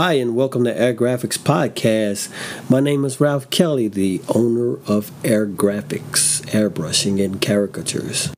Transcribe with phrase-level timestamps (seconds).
[0.00, 2.30] Hi, and welcome to Air Graphics Podcast.
[2.70, 8.32] My name is Ralph Kelly, the owner of Air Graphics, airbrushing and caricatures.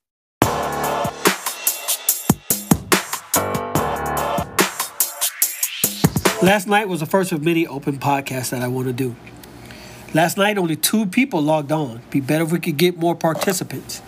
[6.43, 9.15] Last night was the first of many open podcasts that I want to do.
[10.15, 12.01] Last night, only two people logged on.
[12.09, 14.01] Be better if we could get more participants.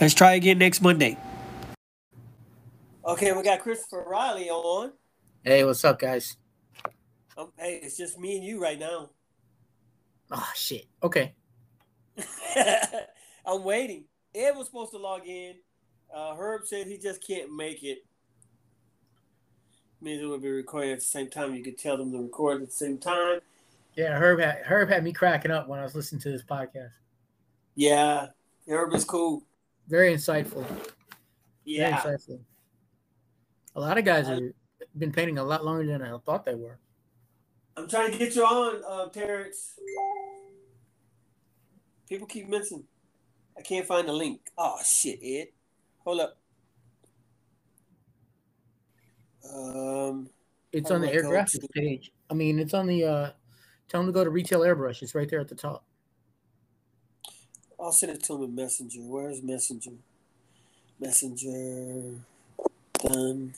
[0.00, 1.18] Let's try again next Monday.
[3.06, 4.92] Okay, we got Christopher Riley on.
[5.42, 6.38] Hey, what's up, guys?
[7.36, 9.10] Um, hey, it's just me and you right now.
[10.30, 10.86] Oh shit.
[11.02, 11.34] Okay.
[13.46, 14.04] I'm waiting.
[14.34, 15.54] Ed was supposed to log in.
[16.14, 17.98] Uh, Herb said he just can't make it.
[20.00, 21.54] Means it will be recording at the same time.
[21.54, 23.40] You could tell them to record at the same time.
[23.96, 26.90] Yeah, Herb had Herb had me cracking up when I was listening to this podcast.
[27.74, 28.28] Yeah,
[28.68, 29.44] Herb is cool.
[29.88, 30.64] Very insightful.
[31.64, 32.02] Yeah.
[32.02, 32.40] Very insightful.
[33.76, 34.40] A lot of guys have
[34.98, 36.78] been painting a lot longer than I thought they were.
[37.76, 39.74] I'm trying to get you on, uh, Terrence.
[42.08, 42.84] People keep missing.
[43.58, 44.40] I can't find the link.
[44.56, 45.48] Oh shit, Ed.
[46.04, 46.36] Hold up.
[49.52, 50.28] Um,
[50.72, 52.12] It's on the I Air Graphics to- page.
[52.30, 53.04] I mean, it's on the.
[53.04, 53.30] uh
[53.88, 55.02] Tell them to go to Retail Airbrush.
[55.02, 55.84] It's right there at the top.
[57.78, 59.00] I'll send it to him in Messenger.
[59.02, 59.90] Where's Messenger?
[60.98, 62.14] Messenger.
[63.00, 63.54] Done.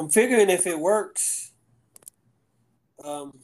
[0.00, 1.52] I'm figuring if it works,
[3.04, 3.38] um,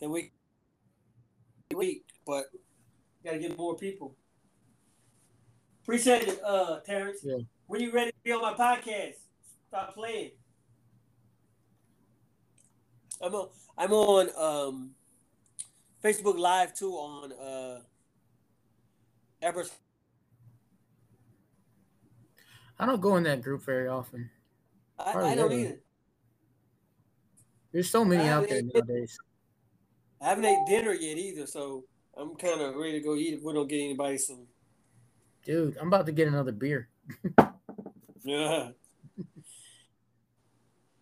[0.00, 0.32] then we
[1.72, 2.46] week, but
[3.24, 4.16] gotta get more people.
[5.84, 7.20] Appreciate it, uh, Terrence.
[7.22, 7.36] Yeah.
[7.68, 9.14] When you ready to be on my podcast,
[9.68, 10.32] stop playing.
[13.22, 13.50] I'm on.
[13.78, 14.90] I'm on um,
[16.02, 17.82] Facebook Live too on uh,
[19.40, 19.70] Airbrush.
[22.80, 24.28] I don't go in that group very often.
[25.06, 25.80] I, I don't either.
[27.72, 29.16] There's so many out there nowadays.
[30.20, 31.84] I haven't ate dinner yet either, so
[32.16, 34.46] I'm kind of ready to go eat if we don't get anybody soon.
[35.44, 36.88] Dude, I'm about to get another beer.
[38.22, 38.70] Yeah.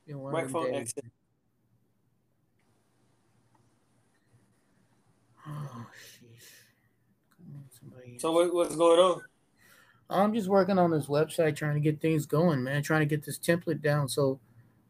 [0.06, 1.04] You know, Microphone exit.
[5.46, 6.46] Oh, jeez.
[7.36, 8.18] Come on, somebody.
[8.18, 9.20] So what, what's going on?
[10.10, 12.82] I'm just working on this website, trying to get things going, man.
[12.82, 14.08] Trying to get this template down.
[14.08, 14.40] So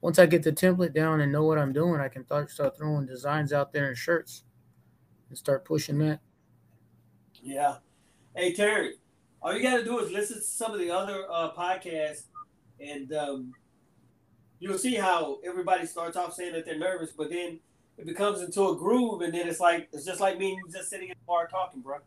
[0.01, 2.77] once I get the template down and know what I'm doing, I can th- start
[2.77, 4.45] throwing designs out there in shirts
[5.29, 6.21] and start pushing that.
[7.43, 7.77] Yeah.
[8.37, 8.95] Hey Terry,
[9.43, 12.25] all you got to do is listen to some of the other uh, podcasts,
[12.79, 13.53] and um,
[14.61, 17.59] you'll see how everybody starts off saying that they're nervous, but then
[17.97, 20.73] it becomes into a groove, and then it's like it's just like me and you
[20.73, 21.99] just sitting in the bar talking, bro.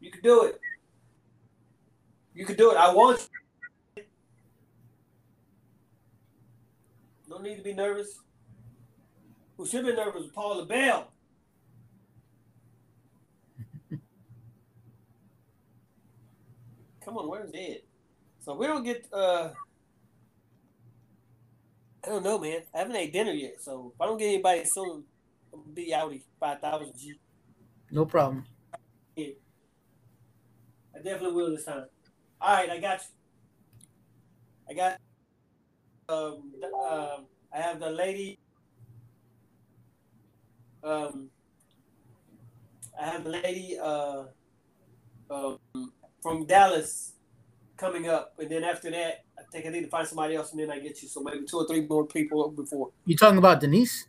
[0.00, 0.60] You can do it.
[2.34, 2.76] You can do it.
[2.76, 3.28] I want
[3.96, 4.02] you.
[7.28, 8.20] No need to be nervous.
[9.56, 10.22] Who should be nervous?
[10.22, 11.08] was Paul LaBelle.
[17.04, 17.82] Come on, where's Ed?
[18.40, 19.50] So we don't get uh
[22.02, 22.62] I don't know, man.
[22.74, 25.04] I haven't ate dinner yet, so if I don't get anybody soon,
[25.52, 27.14] I'm gonna be outie five thousand G.
[27.90, 28.44] No problem.
[29.18, 29.34] I
[31.02, 31.86] definitely will this time.
[32.44, 33.06] All right, I got you.
[34.68, 35.00] I got
[36.10, 36.52] um,
[36.90, 38.38] um I have the lady
[40.82, 41.30] um
[43.00, 44.24] I have the lady uh
[45.30, 45.58] um
[46.22, 47.14] from Dallas
[47.78, 50.60] coming up and then after that I think I need to find somebody else and
[50.60, 52.90] then I get you so maybe two or three more people before.
[53.06, 54.06] You talking about Denise?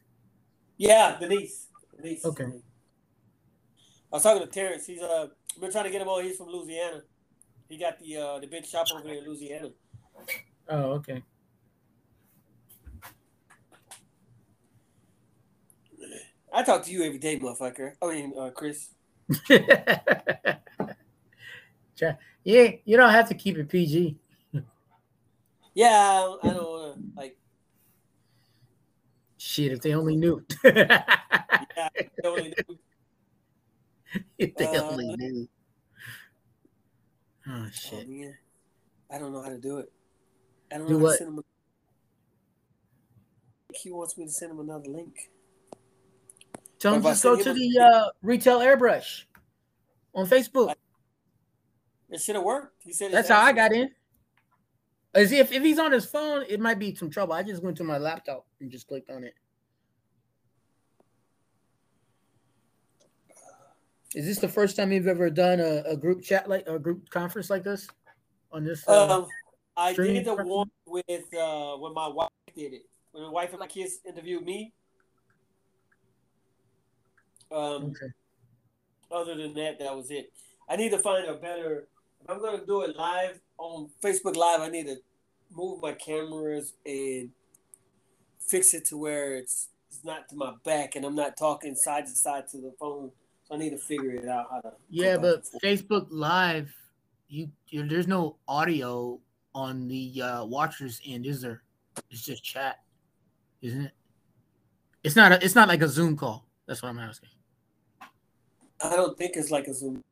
[0.78, 1.68] Yeah, Denise.
[1.96, 2.26] Denise.
[2.26, 2.44] Okay.
[2.44, 2.52] I
[4.12, 4.86] was talking to Terrence.
[4.86, 5.28] He's uh
[5.62, 6.22] been trying to get him on.
[6.26, 7.04] He's from Louisiana.
[7.70, 9.70] He got the uh the big shop over there in Louisiana.
[10.70, 11.22] Oh, okay.
[16.54, 17.94] I talk to you every day, motherfucker.
[18.02, 18.90] I mean, uh, Chris.
[22.48, 24.20] Yeah, you don't have to keep it PG.
[25.74, 27.38] Yeah, I don't want to like.
[29.38, 30.46] Shit, if they only knew.
[30.64, 31.04] Yeah,
[31.80, 31.90] I
[32.22, 32.78] don't really do-
[34.38, 35.50] if they Uh, only knew.
[37.48, 38.10] Oh oh, shit.
[38.10, 38.38] man.
[39.12, 39.92] I don't know how to do it.
[40.72, 41.12] I don't Do know how what?
[41.12, 41.44] to send him.
[43.74, 45.30] He wants me to send him another link.
[46.80, 49.24] Tell him just go to him the uh, retail airbrush
[50.14, 50.74] on Facebook.
[52.10, 52.84] It should have worked.
[52.84, 53.12] He said.
[53.12, 53.92] That's how I got in.
[55.14, 57.34] As if if he's on his phone, it might be some trouble.
[57.34, 59.34] I just went to my laptop and just clicked on it.
[64.16, 67.10] Is this the first time you've ever done a, a group chat like a group
[67.10, 67.90] conference like this
[68.50, 68.88] on this?
[68.88, 69.28] Uh, Um,
[69.76, 72.86] I did the one with uh when my wife did it.
[73.12, 74.74] When my wife and my kids interviewed me.
[77.52, 78.12] Um, Okay.
[79.12, 80.32] other than that, that was it.
[80.70, 81.90] I need to find a better.
[82.24, 84.96] If I'm gonna do it live on Facebook Live, I need to
[85.52, 87.32] move my cameras and
[88.40, 92.06] fix it to where it's it's not to my back, and I'm not talking side
[92.06, 93.12] to side to the phone.
[93.48, 94.74] So I need to figure it out how to.
[94.90, 95.44] Yeah, but.
[95.64, 96.74] Facebook Live,
[97.28, 99.20] you, you there's no audio
[99.54, 101.62] on the uh, watchers end, is there?
[102.10, 102.80] It's just chat,
[103.62, 103.92] isn't it?
[105.04, 105.32] It's not.
[105.32, 106.48] A, it's not like a Zoom call.
[106.66, 107.30] That's what I'm asking.
[108.84, 110.04] I don't think it's like a Zoom.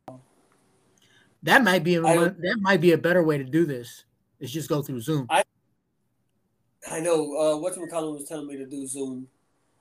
[1.42, 4.06] That might be a, that might be a better way to do this.
[4.40, 5.26] Is just go through Zoom.
[5.30, 5.44] I-
[6.92, 9.26] I know uh, what McCollum was telling me to do Zoom,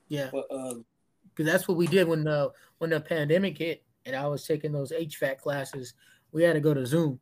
[0.07, 0.85] yeah, but um,
[1.35, 4.71] because that's what we did when the when the pandemic hit, and I was taking
[4.71, 5.93] those HVAC classes.
[6.31, 7.19] We had to go to Zoom,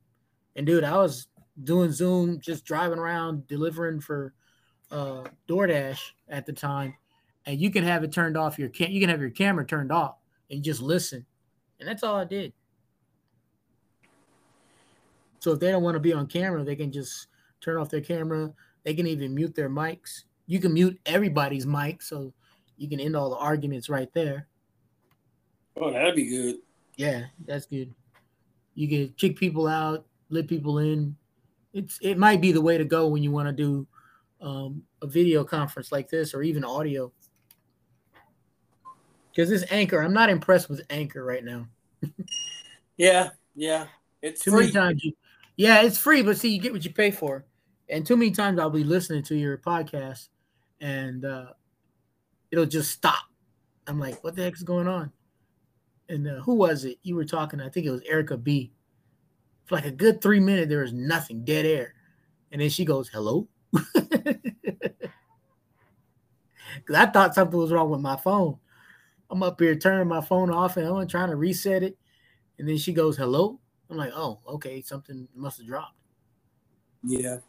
[0.56, 1.28] and dude, I was
[1.64, 4.34] doing Zoom, just driving around delivering for
[4.90, 6.00] uh, DoorDash
[6.30, 6.96] at the time,
[7.46, 8.60] and you can have it turned off.
[8.60, 10.16] Your cam- you can have your camera turned off,
[10.50, 11.26] and just listen,
[11.80, 12.54] and that's all I did.
[15.40, 17.28] So if they don't want to be on camera, they can just
[17.62, 18.54] turn off their camera.
[18.84, 20.24] They can even mute their mics.
[20.46, 22.34] You can mute everybody's mic, so
[22.82, 24.48] you can end all the arguments right there.
[25.78, 26.56] oh, that'd be good.
[26.98, 27.94] Yeah, that's good.
[28.74, 31.16] You can kick people out, let people in.
[31.74, 33.88] It's it might be the way to go when you want to do
[34.42, 37.12] um, a video conference like this or even audio.
[39.30, 41.68] Because this Anchor, I'm not impressed with Anchor right now.
[42.98, 43.86] Yeah, yeah.
[44.22, 44.62] It's Too free.
[44.62, 45.14] many times you,
[45.56, 47.46] yeah, it's free, but see, you get what you pay for.
[47.90, 50.30] And too many times I'll be listening to your podcast,
[50.82, 51.48] and uh,
[52.52, 53.24] it'll just stop.
[53.88, 55.12] I'm like, what the heck's going on?
[56.10, 56.98] And uh, who was it?
[57.04, 57.62] You were talking.
[57.62, 58.72] I think it was Erica B.
[59.66, 61.94] For like a good three minutes, there was nothing, dead air,
[62.52, 64.56] and then she goes, "Hello," because
[66.96, 68.58] I thought something was wrong with my phone.
[69.30, 71.98] I'm up here turning my phone off, and I'm trying to reset it,
[72.60, 73.62] and then she goes, "Hello."
[73.92, 75.98] I'm like, oh, okay, something must have dropped.
[77.04, 77.40] Yeah.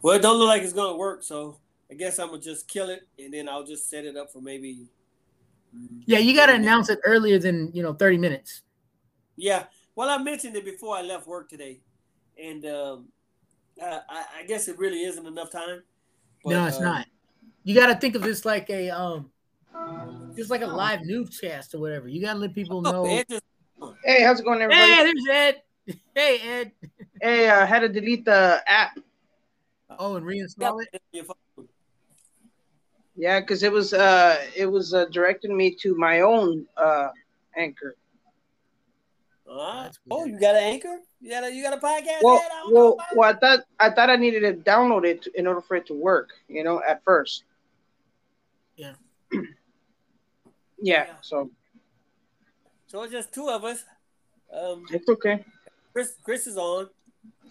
[0.00, 1.58] Well, it don't look like it's gonna work, so
[1.90, 4.40] I guess I'm gonna just kill it, and then I'll just set it up for
[4.40, 4.86] maybe.
[5.76, 8.62] mm, Yeah, you got to announce it earlier than you know 30 minutes.
[9.36, 9.64] Yeah.
[9.94, 11.80] Well, I mentioned it before I left work today,
[12.42, 13.08] and um,
[13.82, 15.82] I, I I guess it really isn't enough time.
[16.44, 17.06] no, it's um, not.
[17.64, 19.30] You got to think of this like a um,
[20.36, 22.08] just like a live news cast or whatever.
[22.08, 23.04] You got to let people Oh, know.
[23.06, 23.42] it just-
[24.04, 24.92] Hey, how's it going, everybody?
[24.92, 25.62] Hey, there's Ed.
[26.14, 26.72] Hey, Ed.
[27.20, 28.98] Hey, I had to delete the app.
[29.98, 31.00] Oh, and reinstall it.
[33.16, 33.34] Your phone.
[33.34, 37.08] Yeah, because it was uh it was uh, directing me to my own uh
[37.56, 37.96] anchor.
[39.48, 40.98] Ah, oh, you got an anchor?
[41.20, 42.22] You got a you got a podcast?
[42.22, 45.60] Well, I well, well, I thought I thought I needed to download it in order
[45.60, 46.30] for it to work.
[46.48, 47.44] You know, at first.
[48.76, 48.94] Yeah.
[49.32, 49.44] yeah.
[50.78, 51.06] Yeah.
[51.20, 51.50] So
[52.86, 53.84] So it's just two of us.
[54.52, 55.44] Um, it's okay.
[55.92, 56.88] Chris Chris is on.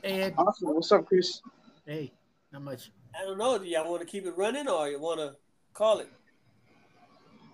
[0.01, 0.73] Hey, Awesome.
[0.73, 1.41] What's up, Chris?
[1.85, 2.11] Hey,
[2.51, 2.91] not much.
[3.17, 3.57] I don't know.
[3.57, 5.35] Do y'all want to keep it running or you want to
[5.73, 6.09] call it?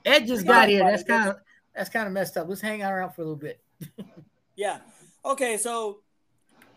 [0.05, 0.83] Ed just got here.
[0.83, 1.37] That's kind of
[1.75, 2.47] that's kind of messed up.
[2.47, 3.59] Let's hang out around for a little bit.
[4.55, 4.79] Yeah.
[5.23, 5.55] Okay.
[5.55, 5.99] So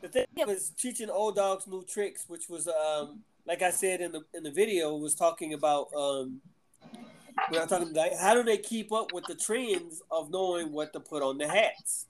[0.02, 4.12] the thing was teaching old dogs new tricks, which was um like I said in
[4.12, 6.40] the in the video was talking about um
[7.48, 10.92] when I'm talking about how do they keep up with the trends of knowing what
[10.92, 12.06] to put on the hats.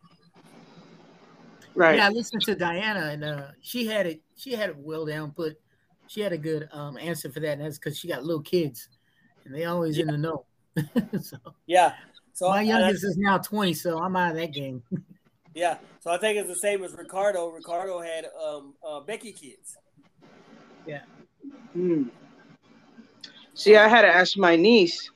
[1.75, 1.97] Right.
[1.97, 4.21] Yeah, I listened to Diana, and uh, she had it.
[4.37, 5.31] She had it well down.
[5.31, 5.59] Put.
[6.07, 8.89] She had a good um, answer for that, and that's because she got little kids,
[9.45, 10.45] and they always in the know.
[11.21, 11.95] so Yeah.
[12.35, 14.83] So my youngest is now twenty, so I'm out of that game.
[15.55, 15.77] yeah.
[16.01, 17.49] So I think it's the same as Ricardo.
[17.49, 19.77] Ricardo had um uh, Becky kids.
[20.87, 21.03] Yeah.
[21.75, 22.05] Hmm.
[23.55, 25.11] See, I had to ask my niece,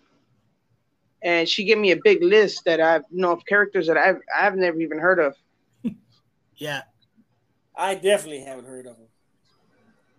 [1.22, 4.56] and she gave me a big list that I know of characters that I've I've
[4.56, 5.34] never even heard of.
[6.56, 6.82] yeah,
[7.74, 9.06] I definitely haven't heard of them.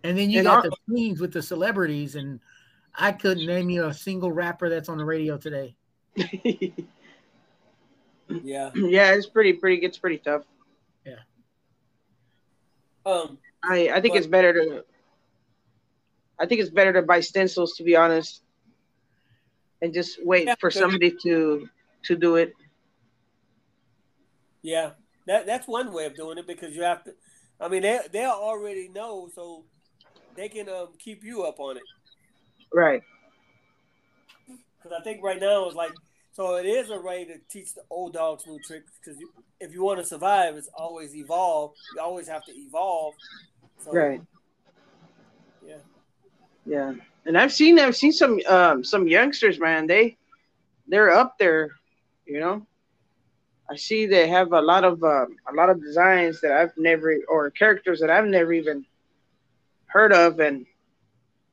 [0.02, 2.40] and then you And got I- the queens with the celebrities, and
[3.00, 5.76] I couldn't name you a single rapper that's on the radio today.
[8.44, 8.70] Yeah.
[8.74, 10.42] yeah, it's pretty pretty gets pretty tough.
[11.06, 11.14] Yeah.
[13.06, 13.38] Um.
[13.64, 14.84] I I think But- it's better to.
[16.38, 18.42] I think it's better to buy stencils, to be honest,
[19.80, 21.68] and just wait Yeah, for somebody to
[22.04, 22.52] to do it.
[24.60, 24.90] Yeah,
[25.26, 27.14] that that's one way of doing it because you have to.
[27.58, 29.64] I mean, they they already know, so
[30.36, 31.82] they can um, keep you up on it.
[32.72, 33.02] Right.
[34.46, 35.92] Because I think right now it's like,
[36.32, 38.92] so it is a way to teach the old dogs new tricks.
[39.02, 39.28] Because you,
[39.60, 41.72] if you want to survive, it's always evolve.
[41.94, 43.14] You always have to evolve.
[43.84, 44.22] So, Right.
[45.66, 45.76] Yeah,
[46.64, 46.94] Yeah,
[47.26, 49.86] and I've seen I've seen some um some youngsters, man.
[49.86, 50.16] They
[50.86, 51.72] they're up there,
[52.26, 52.66] you know.
[53.70, 57.18] I see they have a lot of uh, a lot of designs that I've never
[57.28, 58.86] or characters that I've never even
[59.86, 60.64] heard of, and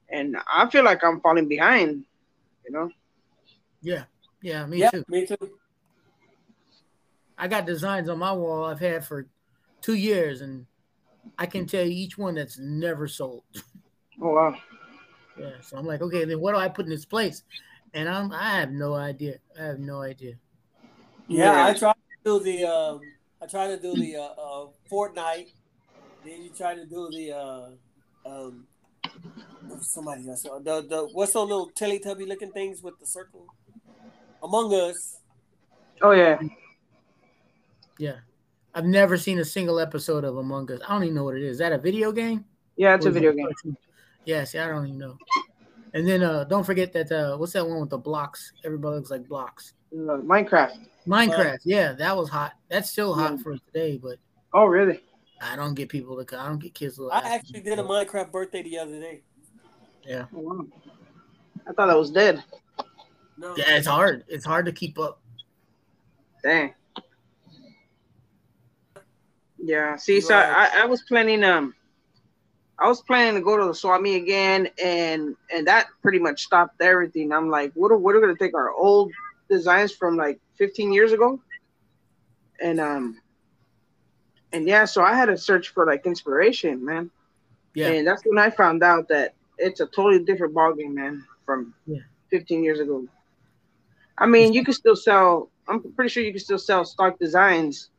[0.10, 2.06] and I feel like I'm falling behind,
[2.66, 2.92] you know.
[3.82, 4.06] Yeah,
[4.42, 5.04] yeah, me yeah, too.
[5.08, 5.38] me too.
[7.38, 9.28] I got designs on my wall I've had for
[9.82, 10.66] two years, and
[11.38, 13.44] I can tell you each one that's never sold.
[14.22, 14.56] Oh wow.
[15.38, 17.44] Yeah, so I'm like, okay, then what do I put in its place?
[17.94, 19.40] And I'm I have no idea.
[19.60, 20.36] I have no idea.
[21.28, 21.66] Yeah, Yeah.
[21.66, 23.02] I try to do the um,
[23.42, 25.52] I try to do the uh, uh, Fortnite.
[26.24, 27.70] Then you try to do the uh,
[28.26, 28.75] um, there was
[29.82, 30.46] somebody else.
[30.46, 33.46] Uh, The the what's those little Teletubby looking things with the circle?
[34.44, 35.20] Among Us.
[36.02, 36.40] Oh yeah.
[37.98, 38.18] Yeah.
[38.74, 40.82] I've never seen a single episode of Among Us.
[40.88, 41.54] I don't even know what it is.
[41.54, 42.44] Is that a video game?
[42.76, 43.46] Yeah, it's Or a is it video game.
[43.46, 43.78] cartoon?
[44.26, 45.18] Yeah, see, I don't even know.
[45.94, 48.52] And then uh don't forget that uh what's that one with the blocks?
[48.66, 49.74] Everybody looks like blocks.
[49.94, 50.78] Uh, Minecraft.
[51.08, 52.54] Minecraft, yeah, that was hot.
[52.70, 53.44] That's still hot Yeah.
[53.44, 54.18] for today, but
[54.54, 55.02] Oh really?
[55.42, 58.32] I don't get people to I don't get kids to I actually did a Minecraft
[58.32, 59.22] birthday the other day.
[60.06, 60.26] Yeah.
[60.36, 60.66] Oh, wow.
[61.68, 62.44] I thought I was dead.
[63.38, 64.24] No, Yeah, it's hard.
[64.28, 65.20] It's hard to keep up.
[66.44, 66.74] Dang.
[69.58, 69.96] Yeah.
[69.98, 71.74] See, so I, I was planning um
[72.78, 76.44] I was planning to go to the swap meet again and and that pretty much
[76.44, 77.34] stopped everything.
[77.34, 79.12] I'm like, what are what are we gonna take our old
[79.50, 81.42] designs from like 15 years ago?
[82.62, 83.22] And um
[84.56, 87.12] and yeah, so I had to search for like inspiration, man.
[87.74, 87.90] Yeah.
[87.90, 92.00] And that's when I found out that it's a totally different ballgame, man, from Yeah.
[92.32, 93.06] 15 years ago.
[94.18, 95.50] I mean, you can still sell.
[95.68, 97.90] I'm pretty sure you can still sell stock designs.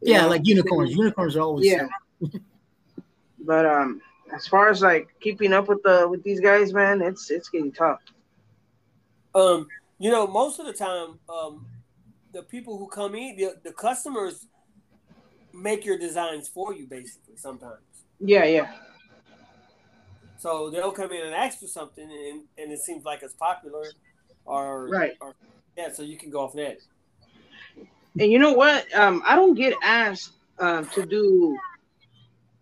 [0.00, 0.28] Yeah, know?
[0.28, 0.92] like unicorns.
[0.92, 1.88] Unicorns are always Yeah.
[3.44, 4.00] But um,
[4.32, 7.72] as far as like keeping up with the with these guys, man, it's it's getting
[7.72, 8.00] tough.
[9.34, 9.66] Um,
[9.98, 11.66] you know, most of the time, um,
[12.32, 14.46] the people who come in, the, the customers
[15.54, 17.36] make your designs for you, basically.
[17.36, 17.82] Sometimes,
[18.20, 18.72] Yeah, yeah,
[20.42, 23.84] so they'll come in and ask for something, and, and it seems like it's popular,
[24.44, 25.12] or Right.
[25.20, 25.36] or,
[25.76, 25.92] yeah.
[25.92, 26.78] So you can go off that.
[28.18, 28.92] and you know what?
[28.92, 31.56] Um, I don't get asked um to do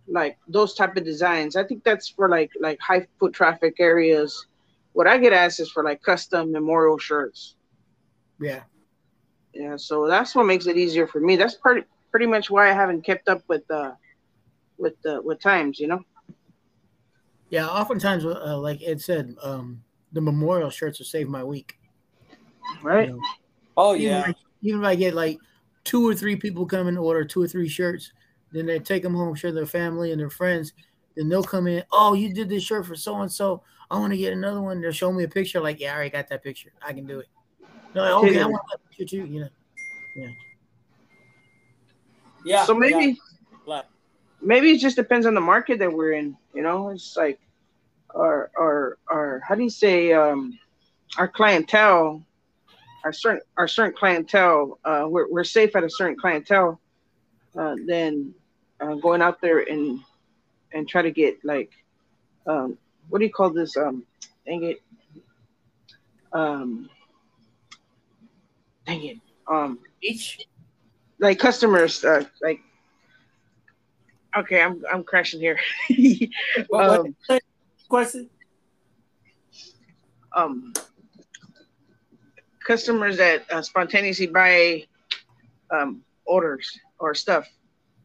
[0.06, 1.56] like those type of designs.
[1.56, 4.46] I think that's for like like high foot traffic areas.
[4.92, 7.56] What I get asked is for like custom memorial shirts.
[8.38, 8.60] Yeah.
[9.54, 11.36] Yeah, so that's what makes it easier for me.
[11.36, 13.92] That's pretty pretty much why I haven't kept up with uh
[14.78, 16.02] with the with times, you know.
[17.50, 17.66] Yeah.
[17.66, 21.78] Oftentimes, uh, like Ed said, um, the memorial shirts will save my week.
[22.82, 23.08] Right?
[23.08, 23.22] You know?
[23.76, 25.38] Oh even, yeah, like, even if I get like
[25.84, 28.12] two or three people come and order two or three shirts,
[28.52, 30.72] then they take them home, share their family and their friends.
[31.16, 31.82] Then they'll come in.
[31.92, 33.62] Oh, you did this shirt for so and so.
[33.90, 34.80] I want to get another one.
[34.80, 35.60] They'll show me a picture.
[35.60, 36.72] Like, yeah, I already got that picture.
[36.80, 37.26] I can do it.
[37.92, 39.26] They're like, okay, I want that picture too.
[39.26, 39.48] You know.
[40.16, 40.28] yeah.
[42.64, 43.18] So maybe
[43.66, 43.82] yeah.
[44.40, 46.88] maybe it just depends on the market that we're in, you know.
[46.88, 47.40] It's like
[48.14, 50.58] our our our how do you say um
[51.18, 52.24] our clientele
[53.04, 56.80] our certain our certain clientele uh we're, we're safe at a certain clientele
[57.56, 58.34] uh than
[58.80, 60.00] uh, going out there and
[60.72, 61.70] and try to get like
[62.46, 62.76] um
[63.08, 64.04] what do you call this um
[64.46, 64.82] dang it
[66.32, 66.88] um
[68.86, 69.18] dang it
[69.48, 70.38] um Each.
[71.20, 72.60] Like customers uh like
[74.36, 75.58] okay i'm i'm crashing here
[76.68, 77.16] What- um,
[77.88, 78.28] question?
[80.34, 80.72] um
[82.66, 84.84] customers that uh, spontaneously buy
[85.70, 87.46] um orders or stuff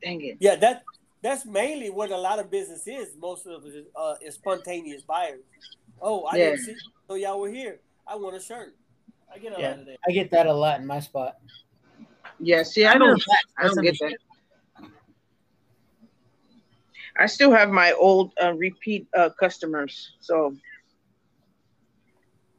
[0.03, 0.83] dang it Yeah, that
[1.21, 3.15] that's mainly what a lot of business is.
[3.17, 5.41] Most of it is, uh, is spontaneous buyers.
[5.99, 6.45] Oh, I Yeah.
[6.49, 6.75] didn't see.
[7.07, 7.79] So y'all were here.
[8.05, 8.75] I want a shirt.
[9.33, 9.69] I get a Yeah.
[9.71, 9.97] lot of that.
[10.07, 11.37] I get that a lot in my spot.
[12.39, 13.21] Yeah see i don't
[13.57, 14.13] i don't get that.
[17.17, 20.55] i still have my old uh, repeat uh, customers so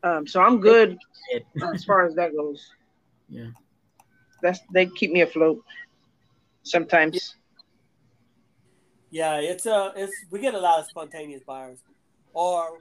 [0.03, 0.97] um so i'm good
[1.75, 2.73] as far as that goes.
[3.29, 3.49] Yeah.
[4.43, 5.63] that's they keep me afloat
[6.63, 7.35] sometimes.
[9.11, 11.79] Yeah, it's uh, it's we get a lot of spontaneous buyers,
[12.33, 12.79] or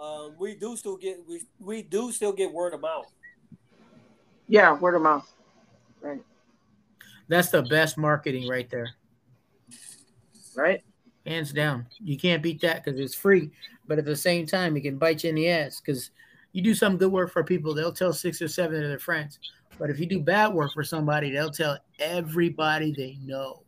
[0.00, 3.10] um, we do still get we we do still get word of mouth.
[4.48, 5.30] yeah word of mouth.
[6.00, 6.20] Right
[7.28, 8.90] That's the best marketing right there.
[10.56, 10.82] right
[11.28, 11.86] hands down.
[12.02, 13.50] You can't beat that because it's free,
[13.86, 16.10] but at the same time, it can bite you in the ass because
[16.52, 19.38] you do some good work for people, they'll tell six or seven of their friends.
[19.78, 23.62] But if you do bad work for somebody, they'll tell everybody they know.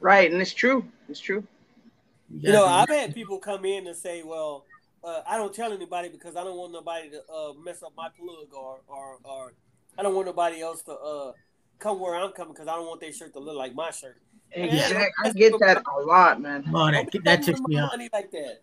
[0.00, 1.44] right and it's true it's true
[2.30, 4.64] You know, I've had people come in and say, "Well,
[5.02, 8.08] uh, I don't tell anybody because I don't want nobody to uh, mess up my
[8.18, 9.54] plug, or or or
[9.96, 11.32] I don't want nobody else to uh,
[11.78, 14.20] come where I'm coming because I don't want their shirt to look like my shirt."
[14.52, 15.06] Exactly.
[15.24, 16.64] I get that a lot, man.
[16.74, 17.92] Oh, that, that ticks me off.
[18.12, 18.62] Like that.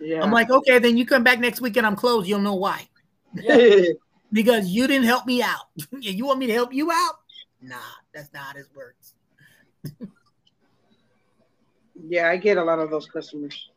[0.00, 0.22] Yeah.
[0.22, 2.28] I'm like, okay, then you come back next week and I'm closed.
[2.28, 2.88] You'll know why.
[3.34, 3.82] Yeah.
[4.32, 5.66] because you didn't help me out.
[6.00, 7.14] you want me to help you out?
[7.60, 7.76] Nah,
[8.14, 9.14] that's not how it works.
[12.08, 13.70] yeah, I get a lot of those customers,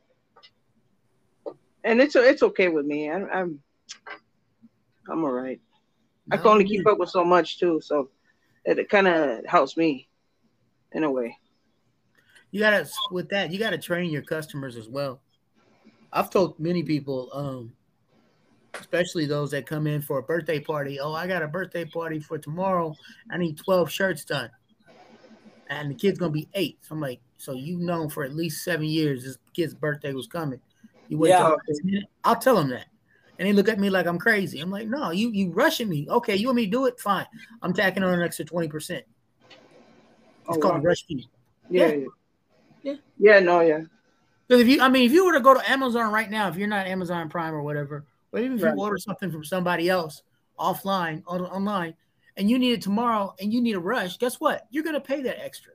[1.84, 3.10] and it's it's okay with me.
[3.10, 3.60] I'm I'm,
[5.10, 5.60] I'm all right.
[6.30, 8.10] I can only keep up with so much too, so
[8.66, 10.08] it, it kind of helps me
[10.92, 11.38] in a way.
[12.52, 15.22] You gotta with that, you gotta train your customers as well.
[16.12, 17.74] I've told many people, um,
[18.74, 21.00] especially those that come in for a birthday party.
[21.00, 22.94] Oh, I got a birthday party for tomorrow.
[23.30, 24.50] I need 12 shirts done.
[25.70, 26.80] And the kid's gonna be eight.
[26.82, 30.28] So I'm like, so you've known for at least seven years this kid's birthday was
[30.28, 30.60] coming.
[31.08, 31.56] You wait Yeah.
[31.56, 32.88] till I'll tell him that.
[33.42, 34.60] And they look at me like I'm crazy.
[34.60, 36.08] I'm like, no, you you rushing me.
[36.08, 37.00] Okay, you want me to do it?
[37.00, 37.26] Fine.
[37.64, 38.92] I'm tacking on an extra 20%.
[38.92, 39.08] It's
[40.48, 40.82] Oh, called wow.
[40.82, 41.28] rush fee.
[41.68, 41.96] Yeah, Yeah.
[41.96, 42.06] yeah,
[42.84, 42.94] Yeah.
[43.18, 43.40] yeah.
[43.40, 43.82] No, yeah.
[44.48, 46.56] Because if you, I mean, if you were to go to Amazon right now, if
[46.56, 48.76] you're not Amazon Prime or whatever, or even if Right.
[48.76, 50.22] you order something from somebody else
[50.60, 51.96] offline, on, online,
[52.38, 54.68] and you need it tomorrow and you need a rush, guess what?
[54.70, 55.74] You're gonna pay that extra.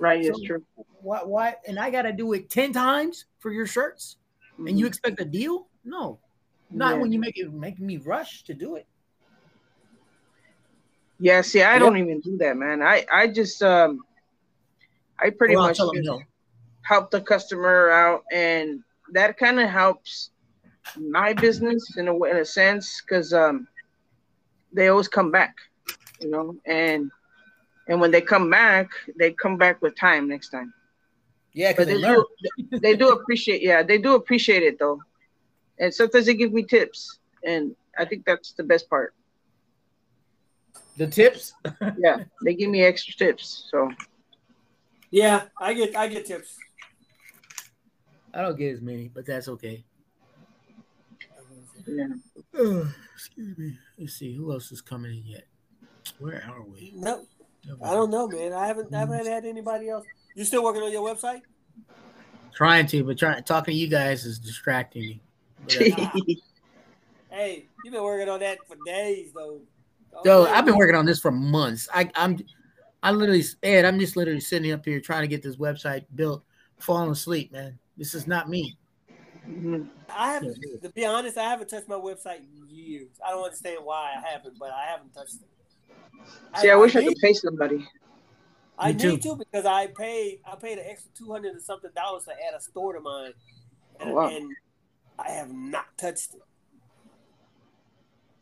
[0.00, 0.64] Right, it's true.
[1.02, 1.20] Why?
[1.22, 1.54] Why?
[1.68, 4.16] And I gotta do it ten times for your shirts,
[4.58, 4.86] and you mm-hmm.
[4.86, 5.68] expect a deal?
[5.84, 6.18] No,
[6.70, 7.00] not Yeah.
[7.00, 8.86] when you make it make me rush to do it.
[11.18, 11.78] Yeah, see, I Yeah.
[11.80, 12.82] don't even do that, man.
[12.82, 14.04] I I just um,
[15.18, 16.22] I pretty Well, much tell them just no.
[16.82, 18.82] help the customer out, and
[19.12, 20.30] that kind of helps
[20.96, 23.66] my business in a way, in a sense, because um,
[24.72, 25.56] they always come back,
[26.20, 27.10] you know, and
[27.88, 30.72] and when they come back, they come back with time next time.
[31.52, 32.24] Yeah, But because they they learn.
[32.70, 35.00] do, they do appreciate, yeah, they do appreciate it though,
[35.80, 39.14] and sometimes they give me tips, and I think that's the best part.
[40.96, 41.54] The tips.
[41.98, 43.90] Yeah, they give me extra tips, so.
[45.10, 46.56] Yeah, I get I get tips.
[48.34, 49.84] I don't get as many, but that's okay.
[51.86, 52.08] Yeah.
[52.58, 53.78] Ugh, excuse me.
[53.98, 55.44] Let's see who else is coming in yet.
[56.18, 56.92] Where are we?
[56.94, 57.24] No,
[57.82, 58.52] I don't know, man.
[58.52, 60.04] I haven't I haven't had anybody else.
[60.34, 61.40] You still working on your website?
[62.54, 65.20] Trying to, but trying talking to you guys is distracting me.
[65.64, 66.10] But, uh,
[67.30, 69.60] Hey, you've been working on that for days though.
[70.24, 71.86] so I've been working on this for months.
[71.92, 72.38] I, I'm,
[73.02, 76.42] I literally, Ed, I'm just literally sitting up here trying to get this website built,
[76.78, 77.78] falling asleep, man.
[77.98, 78.78] This is not me.
[80.08, 83.08] I haven't to be honest, I haven't touched my website in years.
[83.24, 86.58] I don't understand why I haven't, but I haven't touched it.
[86.58, 87.86] See, I wish I need, could pay somebody.
[88.78, 89.18] I Me too.
[89.18, 92.54] to because I paid I paid an extra two hundred and something dollars to add
[92.56, 93.32] a store to mine,
[94.00, 94.28] and, Oh, wow.
[94.28, 94.50] and
[95.18, 96.42] I have not touched it.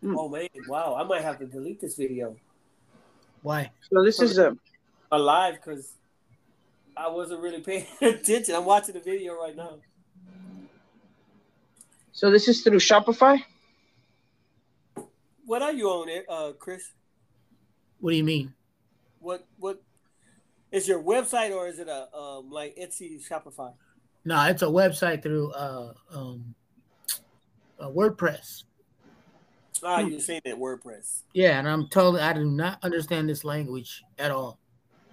[0.02, 0.16] Hmm.
[0.18, 0.94] Oh man, wow!
[0.98, 2.36] I might have to delete this video
[3.42, 3.70] Why?
[3.90, 4.56] So this is a
[5.10, 5.94] alive because
[6.96, 8.54] I wasn't really paying attention.
[8.54, 9.78] I'm watching the video right now.
[12.12, 13.42] so this is through Shopify.
[15.46, 16.90] What are you on, uh, Chris?
[18.00, 18.52] What do you mean?
[19.20, 19.82] What what
[20.70, 23.72] is your website or is it a um like Etsy Shopify?
[24.24, 26.54] No, it's a website through uh, um,
[27.78, 28.64] uh, WordPress.
[29.82, 31.22] Ah, you're saying that WordPress.
[31.34, 34.58] Yeah, and I'm totally, I do not understand this language at all.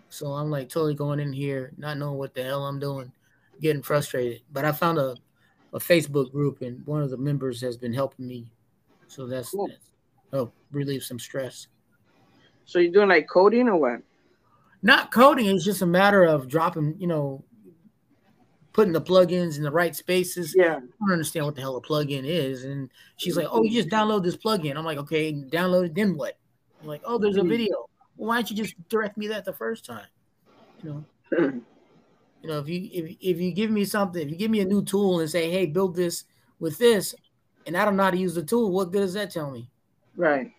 [0.09, 3.11] So I'm like totally going in here, not knowing what the hell I'm doing,
[3.61, 4.41] getting frustrated.
[4.51, 5.15] But I found a,
[5.73, 8.51] a Facebook group, and one of the members has been helping me.
[9.07, 9.67] So that's, Cool.
[9.67, 9.89] that's
[10.31, 11.67] help relieve some stress.
[12.65, 14.01] So you're doing like coding or what?
[14.81, 17.43] Not coding, it's just a matter of dropping, you know,
[18.73, 20.53] putting the plugins in the right spaces.
[20.57, 20.77] Yeah.
[20.77, 22.65] I don't understand what the hell a plugin is.
[22.65, 24.75] And she's like, Oh, you just download this plugin.
[24.75, 26.37] I'm like, Okay, download it, then what?
[26.81, 27.49] I'm like, Oh, there's a Mhm.
[27.49, 27.87] video.
[28.17, 30.07] Well, why don't you just direct me that the first time?
[30.81, 31.05] You know,
[32.41, 34.65] you know, if you if, if you give me something, if you give me a
[34.65, 36.25] new tool and say, Hey, build this
[36.59, 37.15] with this,
[37.65, 39.69] and I don't know how to use the tool, what good does that tell me?
[40.15, 40.51] right.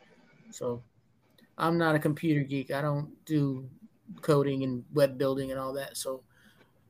[0.50, 0.82] So
[1.58, 2.70] I'm not a computer geek.
[2.70, 3.68] I don't do
[4.20, 5.96] coding and web building and all that.
[5.96, 6.22] So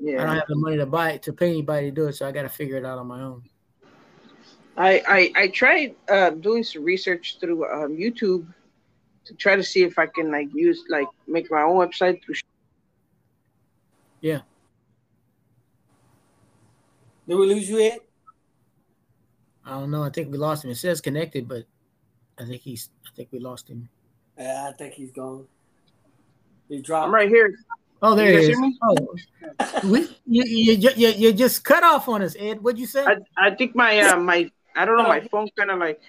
[0.01, 2.15] I don't have the money to buy it to pay anybody to do it.
[2.15, 3.43] So I got to figure it out on my own.
[4.77, 8.47] I I, I tried uh, doing some research through um, YouTube
[9.25, 12.35] to try to see if I can like use like make my own website through.
[17.27, 18.01] Did we lose you yet?
[19.65, 20.03] I don't know.
[20.03, 20.71] I think we lost him.
[20.71, 21.65] It says connected, but
[22.39, 22.91] I think he's.
[23.07, 23.89] I think we lost him.
[24.39, 25.47] Yeah, I think he's gone.
[26.69, 27.07] He dropped.
[27.07, 27.55] I'm right here.
[28.03, 28.49] Oh, there You it guys is.
[28.49, 28.79] hear me?
[28.83, 29.15] Oh,
[29.85, 30.45] we, you,
[30.77, 32.63] you, you, you just cut off on us, Ed.
[32.63, 33.05] What'd you say?
[33.05, 36.01] I, I think my uh, my I don't know my phone kind of like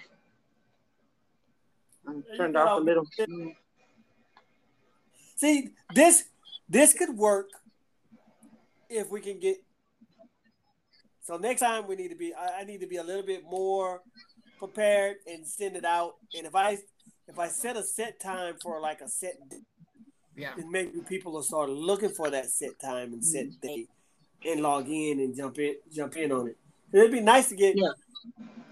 [2.06, 3.06] I'm turned off a little.
[5.36, 6.24] See, this
[6.68, 7.50] this could work
[8.88, 9.56] if we can get.
[11.22, 12.32] So next time we need to be.
[12.34, 14.02] I, I need to be a little bit more
[14.58, 16.14] prepared and send it out.
[16.36, 16.78] And if I
[17.28, 19.56] if I set a set time for like a set, d-
[20.36, 20.50] yeah.
[20.56, 23.88] then maybe people will start looking for that set time and set date
[24.44, 26.56] and log in and jump in jump in on it.
[26.92, 27.88] And it'd be nice to get Yeah.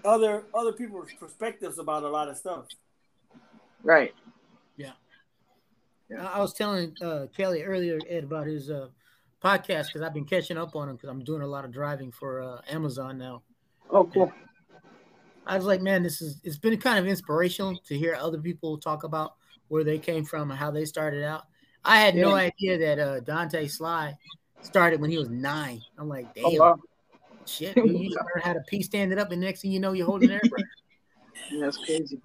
[0.03, 2.65] other other people's perspectives about a lot of stuff.
[3.83, 4.13] Right.
[4.77, 4.91] Yeah.
[6.09, 6.27] yeah.
[6.27, 8.87] I was telling uh, Kelly earlier, Ed, about his uh,
[9.43, 12.11] podcast because I've been catching up on him because I'm doing a lot of driving
[12.11, 13.43] for uh, Amazon now.
[13.91, 14.31] Oh, cool.
[15.45, 18.77] I was like, man, this is it's been kind of inspirational to hear other people
[18.77, 19.35] talk about
[19.67, 21.43] where they came from and how they started out.
[21.85, 24.17] I had no idea that uh, Dante Sly
[24.61, 25.81] started when he was nine.
[25.97, 26.79] I'm like, damn, Oh, wow.
[27.45, 30.07] shit, dude, you learn how to pee standing up, and next thing you know, you're
[30.07, 30.63] holding an airbrush.
[31.61, 32.19] That's crazy.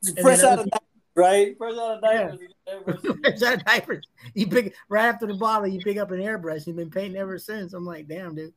[0.00, 1.56] It's And fresh then out of diapers, right?
[1.56, 2.30] Fresh out of Yeah.
[2.66, 3.00] diapers.
[3.22, 4.06] Fresh out of diapers.
[4.34, 6.66] You pick right after the bottle, you pick up an airbrush.
[6.66, 7.72] You've been painting ever since.
[7.72, 8.52] I'm like, damn, dude.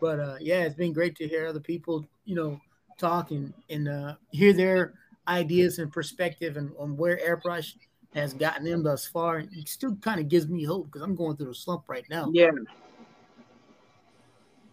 [0.00, 2.60] But uh, yeah, it's been great to hear other people, you know,
[2.98, 4.94] talk and, and uh, hear their
[5.28, 7.74] ideas and perspective and on where airbrush
[8.14, 9.36] has gotten them thus far.
[9.38, 12.04] And it still kind of gives me hope because I'm going through a slump right
[12.10, 12.30] now.
[12.32, 12.50] Yeah.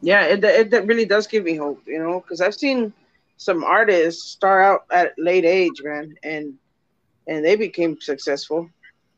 [0.01, 2.93] Yeah, it, it that really does give me hope, you know, because I've seen
[3.37, 6.53] some artists start out at late age, man, and
[7.27, 8.69] and they became successful.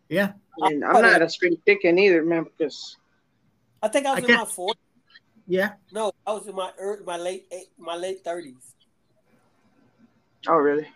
[0.09, 0.33] Yeah.
[0.57, 2.97] And I'm not a spring chicken either, man, because
[3.83, 4.73] I think I was I in my can't- 40s.
[5.47, 5.73] Yeah.
[5.91, 8.73] No, I was in my early, my late eight, my late thirties.
[10.47, 10.87] oh really?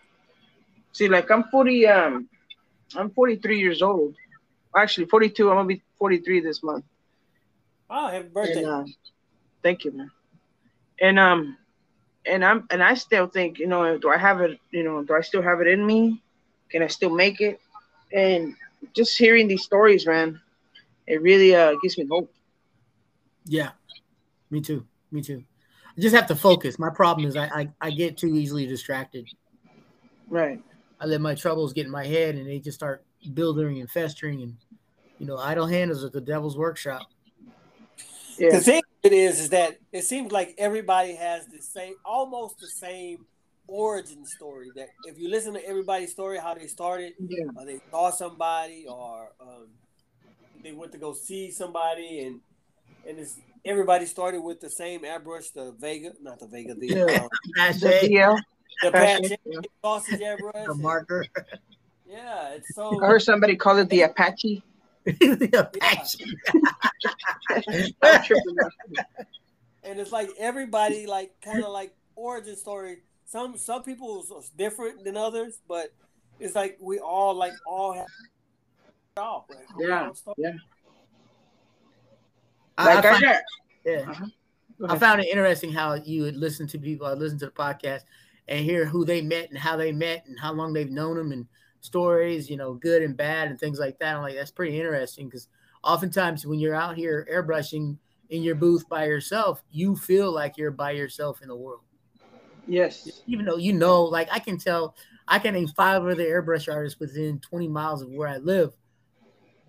[0.92, 2.28] See, like I'm 40, um,
[2.94, 4.14] I'm 43 years old.
[4.76, 5.50] Actually, 42.
[5.50, 6.84] I'm gonna be 43 this month.
[7.88, 8.62] Oh, happy birthday!
[8.62, 8.84] And, uh,
[9.62, 10.10] thank you, man.
[11.00, 11.56] And um,
[12.26, 14.58] and I'm and I still think, you know, do I have it?
[14.70, 16.22] You know, do I still have it in me?
[16.70, 17.60] Can I still make it?
[18.12, 18.54] And
[18.94, 20.40] just hearing these stories, man,
[21.06, 22.32] it really uh gives me hope.
[23.44, 23.70] Yeah.
[24.50, 24.86] Me too.
[25.10, 25.42] Me too.
[25.96, 26.78] I just have to focus.
[26.78, 29.28] My problem is I, I, I get too easily distracted.
[30.28, 30.60] Right.
[31.00, 33.04] I let my troubles get in my head and they just start
[33.34, 34.56] building and festering and
[35.18, 37.02] you know, idle hands at the devil's workshop.
[38.38, 38.50] Yeah.
[38.50, 42.66] The thing it is, is that it seems like everybody has the same, almost the
[42.66, 43.24] same
[43.66, 44.68] origin story.
[44.74, 47.46] That if you listen to everybody's story, how they started, Yeah.
[47.56, 49.68] or they saw somebody, or um,
[50.62, 52.40] they went to go see somebody, and
[53.08, 57.26] and it's everybody started with the same airbrush, the Vega, not the Vega, the Yeah.
[57.58, 58.10] uh, The it.
[58.10, 58.38] DL,
[58.82, 59.60] the Apache, Patch yeah.
[59.82, 60.66] sausage airbrush.
[60.66, 61.26] The marker.
[62.08, 63.02] yeah, it's so.
[63.02, 64.62] I heard somebody call it the Apache.
[65.04, 66.24] the Apache.
[68.02, 68.72] I'm tripping out.
[69.84, 72.98] and it's like everybody like kind of like origin story.
[73.24, 75.92] Some some people is different than others, but
[76.40, 78.06] it's like we all like all have
[79.16, 79.44] off.
[79.48, 80.50] Like, Yeah, yeah.
[82.78, 83.36] I, Like I I find, got.
[83.84, 84.10] yeah.
[84.10, 84.26] Uh-huh.
[84.78, 87.50] Go I found it interesting how you would listen to people, I listen to the
[87.52, 88.02] podcast
[88.48, 91.32] and hear who they met and how they met and how long they've known them
[91.32, 91.46] and
[91.80, 94.16] stories, you know, good and bad and things like that.
[94.16, 95.48] I'm like, that's pretty interesting because
[95.82, 97.98] oftentimes when you're out here airbrushing
[98.30, 101.80] in your booth by yourself, you feel like you're by yourself in the world.
[102.66, 103.22] Yes.
[103.26, 104.96] Even though you know, like I can tell,
[105.28, 108.72] I can name five other airbrush artists within 20 miles of where I live,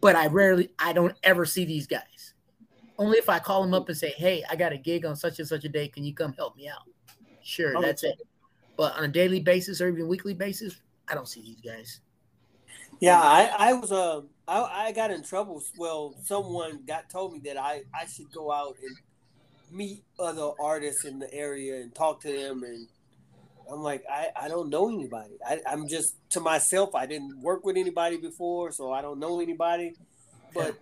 [0.01, 2.33] but I rarely, I don't ever see these guys.
[2.97, 5.39] Only if I call them up and say, "Hey, I got a gig on such
[5.39, 5.87] and such a day.
[5.87, 6.83] Can you come help me out?"
[7.41, 8.15] Sure, Oh, that's it.
[8.77, 12.01] But on a daily basis or even weekly basis, I don't see these guys.
[12.99, 15.61] Yeah, I I was uh, I I got in trouble.
[15.77, 18.97] Well, someone got told me that I I should go out and
[19.71, 22.87] meet other artists in the area and talk to them and.
[23.69, 25.37] I'm like I, I don't know anybody.
[25.45, 26.95] I, I'm just to myself.
[26.95, 29.93] I didn't work with anybody before, so I don't know anybody.
[30.53, 30.77] But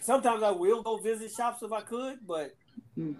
[0.00, 2.52] sometimes I will go visit shops if I could, but
[2.96, 3.14] Hmm.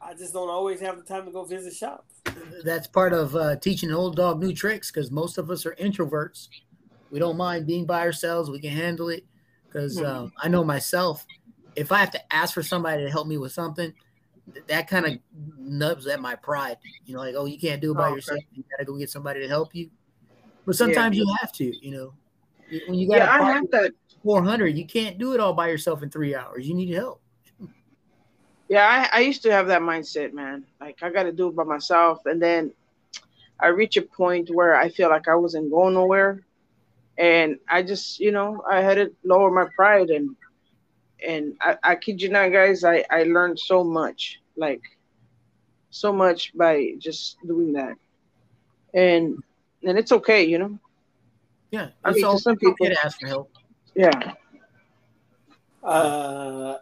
[0.00, 2.21] I just don't always have the time to go visit shops.
[2.64, 5.74] That's part of uh, teaching an old dog new tricks because most of us are
[5.74, 6.48] introverts.
[7.10, 8.50] We don't mind being by ourselves.
[8.50, 9.24] We can handle it
[9.68, 10.06] because Mhm.
[10.06, 11.26] um, I know myself.
[11.74, 13.92] If I have to ask for somebody to help me with something,
[14.52, 15.18] th- that kind of
[15.58, 16.78] nubs at my pride.
[17.06, 18.16] You know, like, oh, you can't do it by Oh, okay.
[18.16, 18.40] yourself.
[18.54, 19.90] You got to go get somebody to help you.
[20.66, 21.86] But sometimes you have to.
[21.86, 22.14] You know,
[22.86, 23.92] when you got Yeah, I have that.
[24.22, 26.68] 400, you can't do it all by yourself in three hours.
[26.68, 27.21] You need help.
[28.72, 30.64] Yeah, I, I used to have that mindset, man.
[30.80, 32.72] Like I got to do it by myself, and then
[33.60, 36.40] I reach a point where I feel like I wasn't going nowhere,
[37.18, 40.34] and I just, you know, I had to lower my pride, and
[41.26, 44.80] and I, I kid you not, guys, I I learned so much, like
[45.90, 47.96] so much by just doing that,
[48.94, 49.36] and
[49.86, 50.78] and it's okay, you know.
[51.72, 53.50] Yeah, I it's mean, all some people- to ask for help.
[53.94, 54.32] Yeah.
[55.82, 56.78] Uh,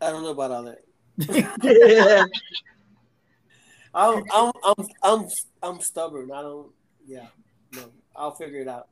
[0.00, 0.83] I don't know about all that.
[1.18, 2.24] Yeah.
[3.94, 5.26] I'm, I'm, I'm, I'm,
[5.62, 6.30] I'm stubborn.
[6.32, 6.72] I don't.
[7.06, 7.26] Yeah,
[7.74, 8.88] no, I'll figure it out.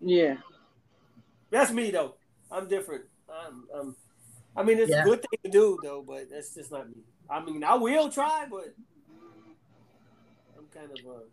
[0.00, 0.36] Yeah.
[1.50, 2.14] That's me though.
[2.50, 3.04] I'm different.
[3.28, 3.96] I'm, I'm
[4.56, 5.02] I mean, it's Yeah.
[5.02, 7.02] a good thing to do though, but that's just not me.
[7.30, 8.74] I mean, I will try, but
[10.56, 11.24] I'm kind of uh,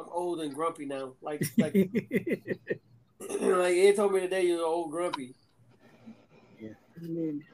[0.00, 1.14] I'm old and grumpy now.
[1.22, 1.74] Like, like,
[3.30, 5.34] like Ed told me today, you're old grumpy.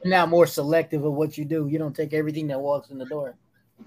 [0.05, 1.67] Now more selective of what you do.
[1.67, 3.35] You don't take everything that walks in the door.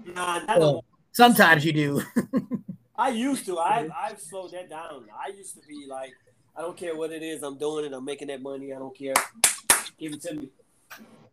[0.05, 2.01] Nah, not Well, sometimes you do.
[2.97, 3.57] I used to.
[3.59, 5.05] I I've slowed that down.
[5.13, 6.13] I used to be like,
[6.55, 7.43] I don't care what it is.
[7.43, 7.93] I'm doing it.
[7.93, 8.73] I'm making that money.
[8.73, 9.13] I don't care.
[9.97, 10.49] Give it to me.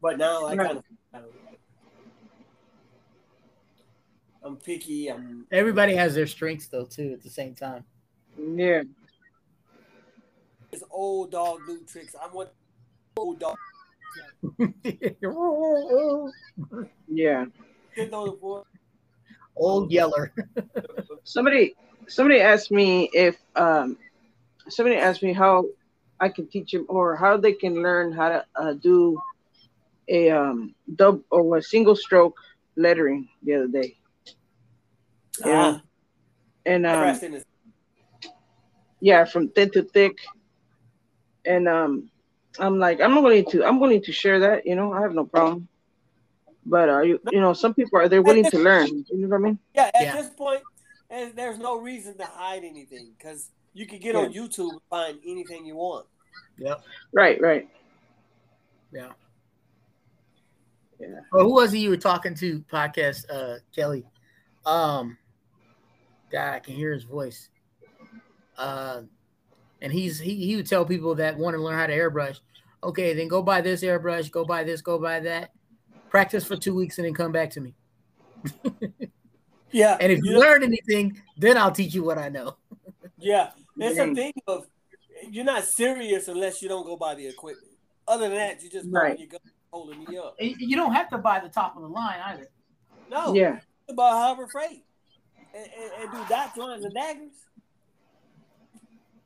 [0.01, 0.67] But now I Right.
[0.67, 0.85] kind of.
[1.15, 1.39] I don't know.
[4.45, 5.09] I'm picky.
[5.09, 5.47] I'm.
[5.53, 7.13] Everybody has their strengths though too.
[7.13, 7.85] At the same time.
[8.39, 8.83] Yeah.
[10.73, 12.17] It's old dog new tricks.
[12.21, 12.49] I'm one
[13.17, 13.57] old dog.
[17.09, 17.45] Yeah.
[17.95, 18.65] Sitting on the floor.
[19.57, 20.33] Old Yeller.
[21.25, 21.75] Somebody
[22.09, 23.97] somebody asked me if um
[24.69, 25.65] somebody asked me how
[26.21, 29.21] I can teach them or how they can learn how to uh, do
[30.09, 32.37] a um dub or a single stroke
[32.77, 33.97] lettering the other day.
[35.45, 35.79] Yeah.
[35.79, 35.83] Ah,
[36.65, 37.45] And um crashed in this.
[39.01, 40.17] yeah, from thin to thick.
[41.45, 42.09] And um,
[42.59, 44.67] I'm like, I'm not willing to, I'm willing to share that.
[44.67, 45.69] You know, I have no problem.
[46.65, 48.87] But uh, you, you know, some people are they're willing to learn.
[48.87, 49.59] You know what I mean?
[49.75, 50.17] Yeah, at Yeah.
[50.17, 50.63] this point,
[51.11, 55.19] and there's no reason to hide anything because you can get on YouTube and find
[55.27, 56.07] anything you want.
[56.59, 56.75] Yeah.
[57.13, 57.69] Right, right.
[58.93, 59.11] Yeah.
[61.01, 61.21] Yeah.
[61.33, 62.61] Well, who was it you were talking to?
[62.73, 64.05] Podcast, uh, Kelly.
[64.65, 65.19] Um,
[66.31, 67.49] God, I can hear his voice.
[68.57, 69.03] Uh,
[69.83, 72.39] and he's he he would tell people that want to learn how to airbrush.
[72.83, 74.31] Okay, then go buy this airbrush.
[74.31, 74.81] Go buy this.
[74.81, 75.51] Go buy that.
[76.09, 77.75] Practice for two weeks and then come back to me.
[79.71, 82.57] Yeah, And if you you know- learn anything, then I'll teach you what I know.
[83.19, 84.67] Yeah, there's a thing of
[85.31, 87.69] you're not serious unless you don't go buy the equipment.
[88.09, 89.17] Other than that, you just Right.
[89.17, 89.37] you go
[89.73, 90.35] holding me up.
[90.41, 92.49] You don't have to buy the top of the line either.
[93.09, 93.59] No, Yeah.
[93.59, 94.85] it's about Harbor Freight
[95.55, 97.31] and, and, and do dots, lines, and daggers.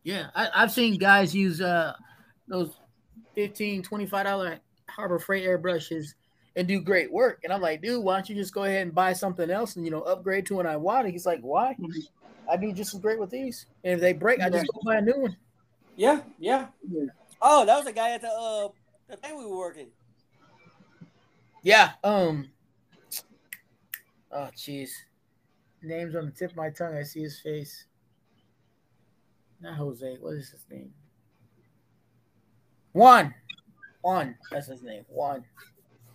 [0.07, 1.93] Yeah, I, I've seen guys use uh
[2.47, 2.71] those
[3.35, 6.15] 15 $25 Harbor Freight airbrushes
[6.55, 7.41] and do great work.
[7.43, 9.85] And I'm like, dude, why don't you just go ahead and buy something else and
[9.85, 11.11] you know upgrade to an Iwata?
[11.11, 11.77] He's like, why?
[12.49, 13.67] I do just as great with these.
[13.83, 15.37] And if they break, I just go buy a new one.
[15.97, 16.69] Yeah, yeah.
[16.89, 17.07] Yeah.
[17.43, 18.69] Oh, that was a guy at the uh
[19.09, 19.89] the thing we were working.
[21.65, 21.95] Yeah.
[22.05, 22.51] Um.
[24.31, 24.91] Oh, jeez.
[25.83, 26.95] Name's on the tip of my tongue.
[26.95, 27.87] I see his face.
[29.61, 30.17] Not Jose.
[30.21, 30.93] What is his name?
[32.93, 33.35] Juan.
[34.03, 34.37] Juan.
[34.51, 35.05] That's his name.
[35.09, 35.45] Juan.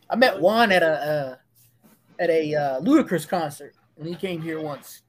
[0.09, 1.35] I met Juan at a uh,
[2.19, 5.03] at a uh, Ludacris concert when he came here once.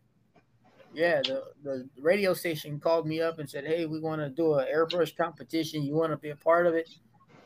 [0.95, 4.55] Yeah, the, the radio station called me up and said, "Hey, we want to do
[4.55, 5.83] an airbrush competition.
[5.83, 6.89] You want to be a part of it?"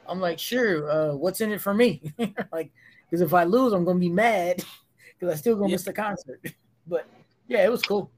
[0.06, 0.90] I'm like, "Sure.
[0.90, 2.12] Uh, what's in it for me?"
[2.52, 2.72] like,
[3.08, 4.64] because if I lose, I'm gonna be mad
[5.18, 5.74] because I still gonna Yeah.
[5.74, 6.40] miss the concert.
[6.86, 7.06] but
[7.46, 8.10] yeah, it was cool.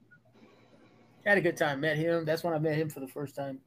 [1.26, 1.81] Had a good time.
[1.81, 2.24] Met him.
[2.24, 3.61] That's when I met him for the first time.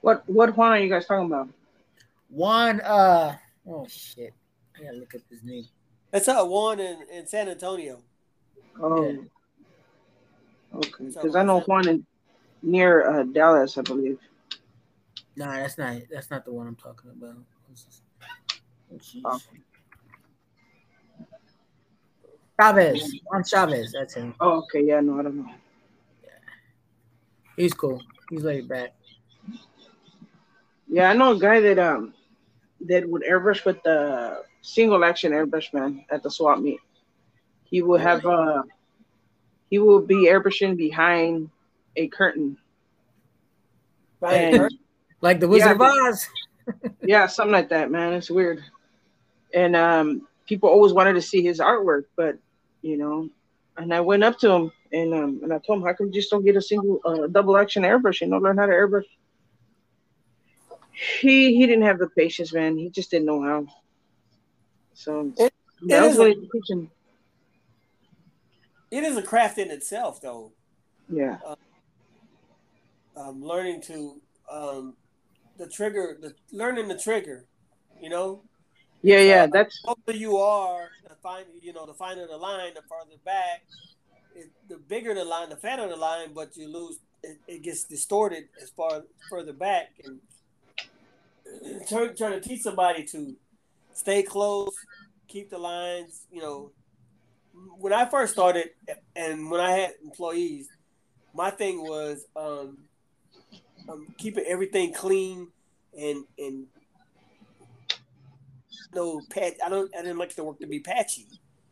[0.00, 1.48] What what Juan are you guys talking about?
[2.30, 2.80] Juan.
[2.80, 3.36] Uh.
[3.66, 4.32] Oh shit.
[4.78, 5.66] I gotta look up his name.
[6.10, 8.00] That's uh one in, in San Antonio.
[8.80, 9.10] Oh.
[9.10, 9.18] Yeah.
[10.74, 11.04] Okay.
[11.06, 12.06] Because I know Juan in,
[12.62, 14.18] near uh, Dallas, I believe.
[15.36, 15.96] Nah, that's not.
[16.10, 17.36] That's not the one I'm talking about.
[17.70, 18.00] This?
[19.24, 19.30] Oh.
[19.32, 19.40] Oh.
[22.60, 23.20] Chavez.
[23.24, 23.92] Juan Chavez.
[23.92, 24.34] That's him.
[24.40, 24.84] Oh, okay.
[24.84, 25.50] Yeah, no, I don't know.
[27.60, 28.00] He's cool.
[28.30, 28.94] He's laid back.
[30.88, 32.14] Yeah, I know a guy that um
[32.86, 36.80] that would airbrush with the single action airbrush man at the swap meet.
[37.64, 38.62] He will have uh
[39.68, 41.50] he will be airbrushing behind
[41.96, 42.56] a curtain.
[44.20, 44.58] Right.
[45.20, 46.26] Like the Wizard Yeah, of Oz.
[47.02, 48.14] yeah, something like that, man.
[48.14, 48.64] It's weird.
[49.52, 52.38] And um people always wanted to see his artwork, but
[52.80, 53.28] you know,
[53.82, 56.12] and I went up to him and um and I told him, how come you
[56.12, 58.20] just don't get a single uh, double action airbrush?
[58.20, 59.04] You know, learn how to airbrush.
[61.20, 62.76] He he didn't have the patience, man.
[62.76, 63.66] He just didn't know how.
[64.94, 65.52] So It-
[65.88, 66.90] that it was is what a- he was teaching.
[68.90, 70.52] It is a craft in itself, though.
[71.08, 71.38] Yeah,
[73.16, 74.96] Um, learning to um,
[75.56, 77.46] the trigger, the learning the trigger,
[78.00, 78.44] you know,
[79.02, 82.74] Yeah, yeah, that's the older you are, the fine, you know, the finer the line,
[82.74, 83.62] the farther back,
[84.34, 86.98] it, the bigger the line, the fatter the line, but you lose.
[87.22, 90.20] It, it gets distorted as far further back, and
[91.88, 93.36] trying try to teach somebody to
[93.92, 94.74] stay close,
[95.28, 96.26] keep the lines.
[96.30, 96.72] You know,
[97.78, 98.70] when I first started,
[99.16, 100.68] and when I had employees,
[101.34, 102.78] my thing was um,
[103.88, 105.48] um keeping everything clean
[105.98, 106.66] and and
[108.94, 109.54] no pat.
[109.64, 109.94] I don't.
[109.94, 111.26] I didn't like the work to be patchy.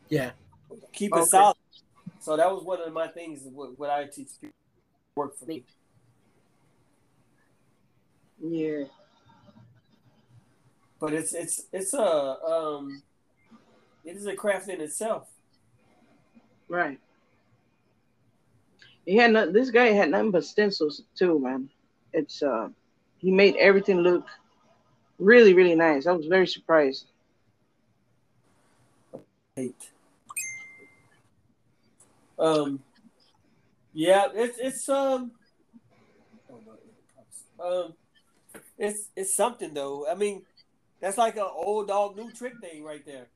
[0.09, 0.31] Yeah.
[0.93, 1.57] Keep it solid.
[2.21, 3.43] So that was one of my things.
[3.53, 4.55] What, what I teach people
[5.15, 5.65] work for me.
[8.41, 8.85] Yeah.
[11.01, 13.03] But it's it's it's a um,
[14.05, 15.29] it is a craft in itself.
[16.69, 16.99] Right.
[19.07, 21.71] He had not, this guy had nothing but stencils too, man.
[22.13, 22.69] It's uh,
[23.17, 24.27] he made everything look
[25.19, 26.07] really really nice.
[26.07, 27.07] I was very surprised.
[29.57, 29.91] Eight.
[32.39, 32.81] Um,
[33.93, 35.33] yeah, it's it's um,
[37.59, 37.95] um,
[38.79, 40.07] it's it's something though.
[40.09, 40.43] I mean,
[41.01, 43.27] that's like an old dog new trick thing right there.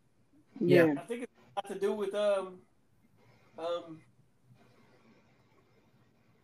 [0.60, 2.58] Yeah, I think it's got to do with um,
[3.58, 4.00] um,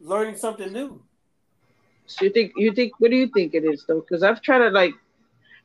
[0.01, 1.01] learning something new.
[2.07, 4.01] So you think you think what do you think it is though?
[4.01, 4.95] Because I've tried to like,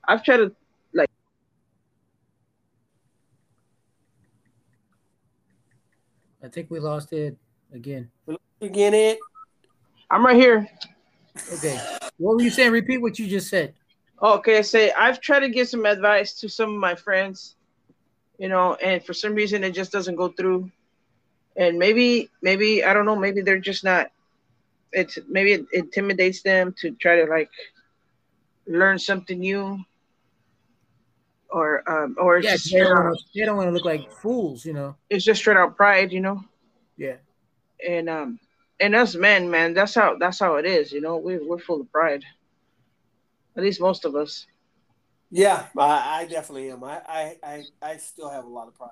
[0.07, 0.55] I've tried to
[0.93, 1.09] like.
[6.43, 7.37] I think we lost it
[7.73, 8.09] again.
[8.61, 9.19] Again, it.
[10.09, 10.67] I'm right here.
[11.53, 11.79] Okay.
[12.17, 12.71] What were you saying?
[12.71, 13.73] Repeat what you just said.
[14.21, 17.55] Okay, I say I've tried to give some advice to some of my friends,
[18.37, 20.71] you know, and for some reason it just doesn't go through.
[21.55, 24.11] And maybe, maybe I don't know, maybe they're just not.
[24.91, 27.49] It's maybe it intimidates them to try to like
[28.67, 29.83] learn something new,
[31.53, 34.73] or um, or yeah, they don't, wanna, they don't want to look like fools, you
[34.73, 34.95] know.
[35.09, 36.43] It's just straight out pride, you know.
[36.97, 37.17] Yeah.
[37.87, 38.39] And um,
[38.79, 41.17] and us men, man, that's how that's how it is, you know.
[41.17, 42.23] We're we're full of pride.
[43.55, 44.47] At least most of us.
[45.29, 46.83] Yeah, I, I definitely am.
[46.83, 48.89] I, I, I, I still have a lot of pride.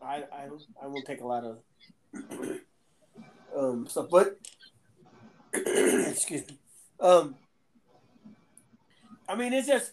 [0.00, 0.48] I I,
[0.82, 1.58] I won't take a lot of
[3.56, 4.38] um stuff, but
[5.52, 6.58] excuse me.
[7.00, 7.34] Um,
[9.28, 9.92] I mean, it's just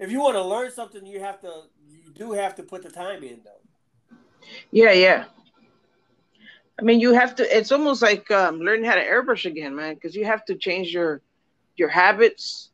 [0.00, 2.90] if you want to learn something, you have to you do have to put the
[2.90, 4.08] time in, though.
[4.72, 5.24] Yeah, yeah.
[6.78, 7.56] I mean, you have to.
[7.56, 10.92] It's almost like um, learning how to airbrush again, man, because you have to change
[10.92, 11.20] your
[11.76, 12.70] your habits.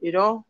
[0.00, 0.44] You know,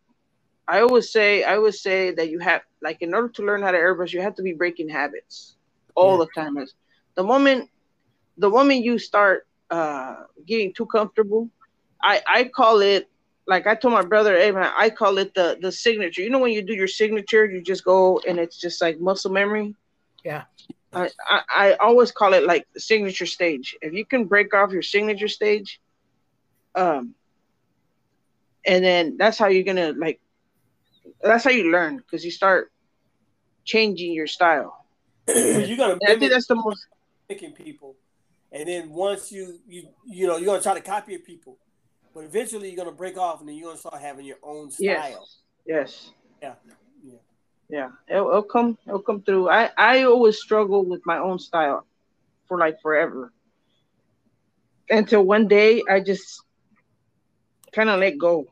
[0.66, 3.70] I always say, I always say that you have, like, in order to learn how
[3.70, 5.56] to airbrush, you have to be breaking habits
[5.94, 6.24] all yeah.
[6.24, 6.66] the time.
[7.14, 7.70] The moment,
[8.36, 11.48] the moment you start uh, getting too comfortable,
[12.02, 13.08] I I call it
[13.48, 16.20] like I told my brother, hey man, I call it the the signature.
[16.20, 19.32] You know when you do your signature, you just go and it's just like muscle
[19.32, 19.74] memory.
[20.22, 20.44] Yeah.
[20.92, 23.76] I, I, I always call it like the signature stage.
[23.82, 25.80] If you can break off your signature stage,
[26.74, 27.14] um,
[28.66, 30.20] and then that's how you're gonna like.
[31.22, 32.70] That's how you learn because you start
[33.64, 34.84] changing your style.
[35.28, 35.98] you're gonna.
[36.06, 36.86] I think that's the most
[37.28, 37.96] picking people,
[38.52, 41.58] and then once you you you know you're gonna try to copy people,
[42.14, 44.84] but eventually you're gonna break off, and then you're gonna start having your own style.
[44.86, 45.30] Yes.
[45.66, 46.10] Yes.
[46.42, 46.54] Yeah.
[47.70, 48.78] Yeah, it'll, it'll come.
[48.86, 49.50] It'll come through.
[49.50, 51.84] I I always struggle with my own style
[52.46, 53.30] for like forever.
[54.88, 56.42] Until one day I just
[57.72, 58.46] kind of let go.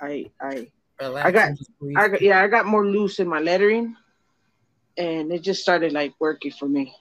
[0.00, 1.50] I I Relax I got
[1.96, 3.94] I got yeah I got more loose in my lettering,
[4.96, 6.94] and it just started like working for me.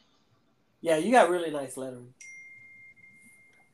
[0.81, 2.13] Yeah, you got really nice lettering.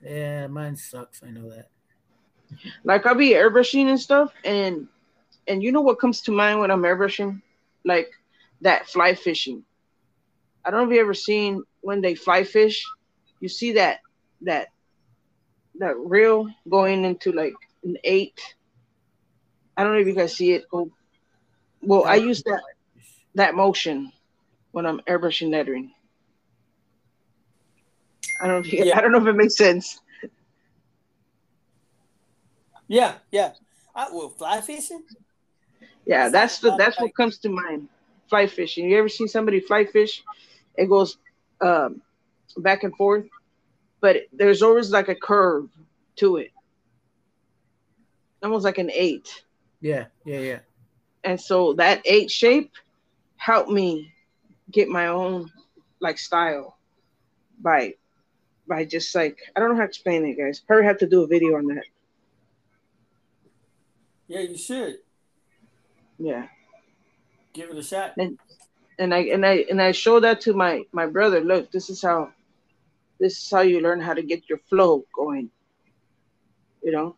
[0.03, 1.23] Yeah, mine sucks.
[1.23, 1.69] I know that.
[2.83, 4.87] Like I'll be airbrushing and stuff, and
[5.47, 7.41] and you know what comes to mind when I'm airbrushing?
[7.85, 8.11] like
[8.61, 9.63] that fly fishing.
[10.65, 12.83] I don't know if you ever seen when they fly fish,
[13.39, 13.99] you see that
[14.41, 14.69] that
[15.77, 17.53] that reel going into like
[17.83, 18.41] an eight.
[19.77, 20.65] I don't know if you guys see it.
[20.73, 20.91] Oh,
[21.81, 22.61] well, I use that
[23.35, 24.11] that motion
[24.71, 25.91] when I'm airbrushing lettering.
[28.41, 28.65] I don't.
[28.65, 28.97] Know yeah.
[28.97, 30.01] I don't know if it makes sense.
[32.87, 33.53] Yeah, yeah.
[33.95, 35.03] I, well, fly fishing.
[36.05, 37.87] Yeah, that's the that's what comes to mind.
[38.29, 38.89] Fly fishing.
[38.89, 40.23] You ever seen somebody fly fish?
[40.75, 41.17] It goes
[41.61, 42.01] um,
[42.57, 43.25] back and forth,
[44.01, 45.69] but there's always like a curve
[46.17, 46.51] to it,
[48.43, 49.43] almost like an eight.
[49.81, 50.59] Yeah, yeah, yeah.
[51.23, 52.71] And so that eight shape
[53.37, 54.11] helped me
[54.71, 55.51] get my own
[55.99, 56.77] like style
[57.61, 57.93] by
[58.67, 60.59] by just like I don't know how to explain it, guys.
[60.59, 61.85] Probably have to do a video on that.
[64.27, 64.97] Yeah, you should.
[66.17, 66.47] Yeah.
[67.53, 68.13] Give it a shot.
[68.17, 68.37] And
[68.99, 71.41] and I and I and I show that to my my brother.
[71.41, 72.31] Look, this is how
[73.19, 75.49] this is how you learn how to get your flow going.
[76.83, 77.15] You know.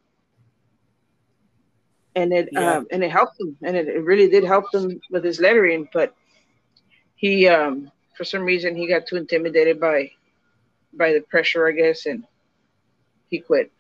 [2.16, 2.78] And it Yeah.
[2.78, 5.88] um and it helped him and it, it really did help him with his lettering,
[5.94, 6.16] but
[7.16, 10.12] he um for some reason he got too intimidated by
[10.94, 12.24] by the pressure, I guess, and
[13.30, 13.72] he quit.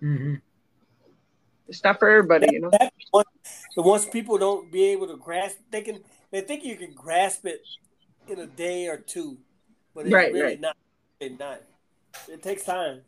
[0.00, 0.34] hmm
[1.68, 2.70] It's not for everybody, you know.
[2.70, 3.28] That- once-
[3.76, 7.46] But once people don't be able to grasp, they can they think you can grasp
[7.46, 7.60] it
[8.28, 9.38] in a day or two,
[9.94, 10.60] but it's Right, really right.
[10.60, 10.76] not.
[11.20, 11.62] It's not.
[12.28, 13.02] It takes time.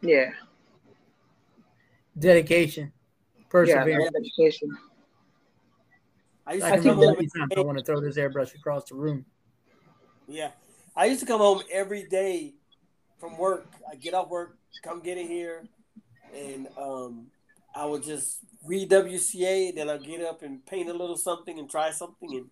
[0.00, 0.32] Yeah.
[2.18, 2.92] Dedication,
[3.36, 4.10] Yeah, perseverance.
[4.16, 4.76] education.
[6.46, 7.16] I used to can think come remember home.
[7.16, 9.24] many times I want to throw this airbrush across the room.
[10.26, 10.50] Yeah,
[10.96, 12.54] I used to come home every day
[13.18, 13.66] from work.
[13.90, 15.66] I get off work, come get it here,
[16.34, 17.30] and um,
[17.74, 19.74] I would just read WCA.
[19.74, 22.50] Then I would get up and paint a little something and try something, and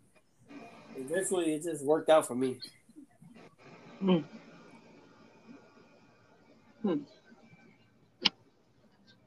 [0.97, 2.59] eventually it just worked out for me.
[3.99, 4.19] Hmm.
[6.83, 6.95] Hmm.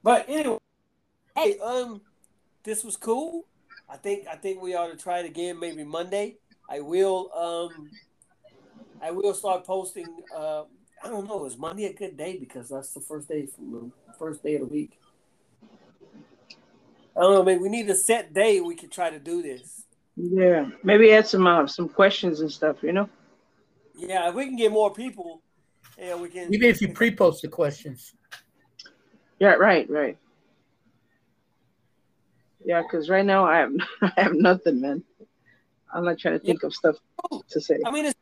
[0.02, 0.58] But anyway,
[1.36, 2.02] hey, um,
[2.64, 3.46] this was cool.
[3.88, 6.38] I think I think we ought to try it again maybe Monday.
[6.70, 7.90] I will um
[9.02, 10.64] I will start posting uh
[11.04, 14.14] I don't know, is Monday a good day because that's the first day from the
[14.18, 15.00] first day of the week.
[17.16, 19.84] I don't know, maybe we need a set day we could try to do this.
[20.16, 22.84] Yeah, maybe add some uh, some questions and stuff.
[22.84, 23.10] You know.
[23.96, 25.42] Yeah, if we can get more people,
[25.98, 28.14] yeah, we can Even if you pre-post the questions.
[29.40, 29.54] Yeah.
[29.54, 29.90] Right.
[29.90, 30.18] Right.
[32.66, 35.04] Yeah, because right now I have I have nothing, man.
[35.94, 36.96] I'm not trying to think of stuff
[37.50, 37.78] to say.
[37.86, 38.16] I mean, it's,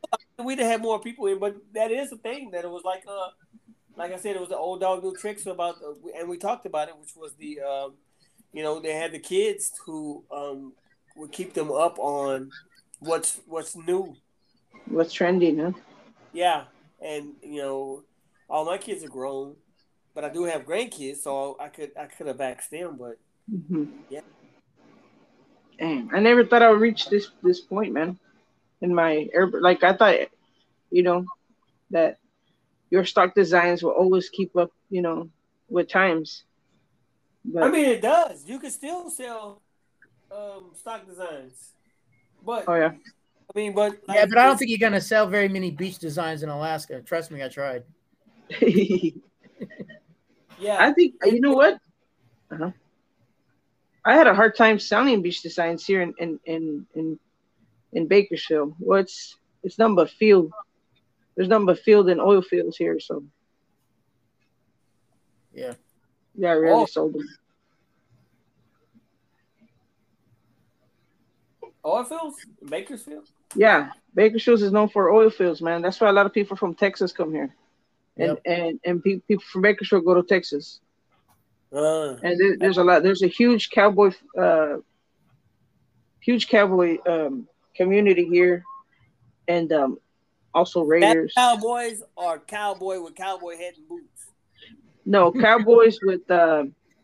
[0.44, 3.04] we'd have had more people in, but that is the thing that it was like,
[3.08, 3.30] uh,
[3.96, 6.66] like I said, it was the old dog new tricks about, uh, and we talked
[6.66, 7.94] about it, which was the, um,
[8.54, 10.74] you know, they had the kids who um,
[11.16, 12.52] would keep them up on
[13.00, 14.16] what's what's new.
[14.88, 15.72] What's trending, huh?
[16.34, 16.66] Yeah,
[17.02, 18.04] and you know,
[18.50, 19.56] all my kids are grown,
[20.14, 23.18] but I do have grandkids, so I could I could have asked them, but
[23.50, 24.22] hmm Yeah.
[25.80, 28.20] Damn, I never thought I would reach this this point, man.
[28.82, 30.16] In my air, like I thought,
[30.92, 31.26] you know,
[31.92, 32.18] that
[32.90, 35.30] your stock designs will always keep up, you know,
[35.70, 36.44] with times.
[37.44, 38.46] But I mean, it does.
[38.48, 39.62] You can still sell
[40.32, 41.72] um, stock designs,
[42.46, 42.92] but oh yeah,
[43.54, 46.44] I mean, but Yeah, but I don't think you're gonna sell very many beach designs
[46.44, 47.02] in Alaska.
[47.02, 47.84] Trust me, I tried.
[48.62, 49.12] yeah,
[50.80, 51.80] I think you know what.
[52.52, 52.72] Uh-huh.
[54.04, 57.20] I had a hard time selling beach designs here in in in in,
[57.94, 58.76] in Bakersfield.
[58.80, 60.52] Well, it's it's nothing but field.
[61.36, 63.24] There's nothing but field and oil fields here, so
[65.54, 65.74] Yeah.
[66.36, 66.86] Yeah, I really Oh.
[66.86, 67.28] sold them.
[71.84, 72.38] oil fields,
[72.70, 73.28] Bakersfield.
[73.56, 75.82] Yeah, Bakersfield is known for oil fields, man.
[75.82, 77.50] That's why a lot of people from Texas come here,
[78.18, 78.42] and Yep.
[78.46, 80.80] and and pe- people from Bakersfield go to Texas.
[81.74, 83.02] Uh, And there, there's a lot.
[83.02, 84.78] There's a huge cowboy, uh,
[86.20, 88.64] huge cowboy um, community here,
[89.48, 90.00] and um,
[90.54, 91.34] also Raiders.
[91.36, 94.11] Cowboys are cowboy with cowboy head and boots.
[95.12, 96.64] No, Cowboys with uh,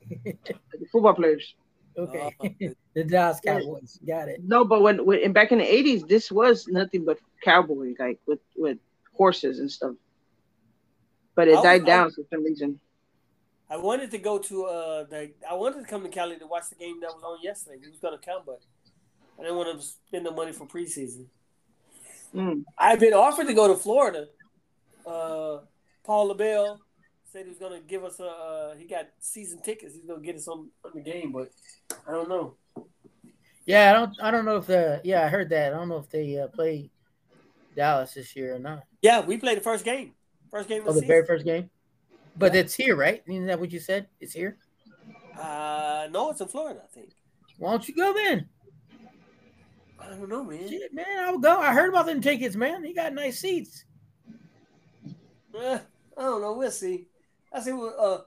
[0.10, 1.56] the football players.
[1.98, 2.32] Okay.
[2.42, 2.48] Uh,
[2.96, 4.00] the Dallas Cowboys.
[4.08, 4.40] Got it.
[4.46, 8.40] No, but when, when back in the '80s, this was nothing but cowboy, like with
[8.56, 8.78] with
[9.14, 9.96] horses and stuff.
[11.36, 12.80] But I it was- died I- down for some reason.
[13.70, 16.70] I wanted to go to uh the I wanted to come to Cali to watch
[16.70, 17.78] the game that was on yesterday.
[17.84, 18.62] We was gonna come, but
[19.38, 21.26] I didn't want to spend the money for preseason.
[22.34, 22.64] Mm.
[22.78, 24.28] I've been offered to go to Florida.
[25.06, 25.58] Uh,
[26.06, 26.80] Paul LaBelle
[27.38, 28.26] said he was gonna give us a.
[28.26, 29.94] Uh, he got season tickets.
[29.94, 31.52] He's gonna get us on, on the game, but
[32.08, 32.56] I don't know.
[33.66, 34.18] Yeah, I don't.
[34.22, 35.02] I don't know if the.
[35.04, 35.74] Yeah, I heard that.
[35.74, 36.90] I don't know if they uh, play
[37.76, 38.84] Dallas this year or not.
[39.02, 40.14] Yeah, we played the first game.
[40.50, 41.70] First game of Oh, the the very first game.
[42.38, 43.24] But it's here, right?
[43.28, 44.08] Isn't that what you said?
[44.20, 44.58] It's here.
[45.40, 46.82] Uh, no, it's in Florida.
[46.84, 47.12] I think.
[47.58, 48.48] Why don't you go then?
[50.00, 50.70] I don't know, man.
[50.70, 51.60] Shit, man, I would go.
[51.60, 52.84] I heard about them tickets, man.
[52.84, 53.84] He got nice seats.
[55.60, 55.80] Eh,
[56.18, 56.54] I don't know.
[56.54, 57.08] We'll see.
[57.54, 57.72] I see.
[57.72, 58.22] what, Uh,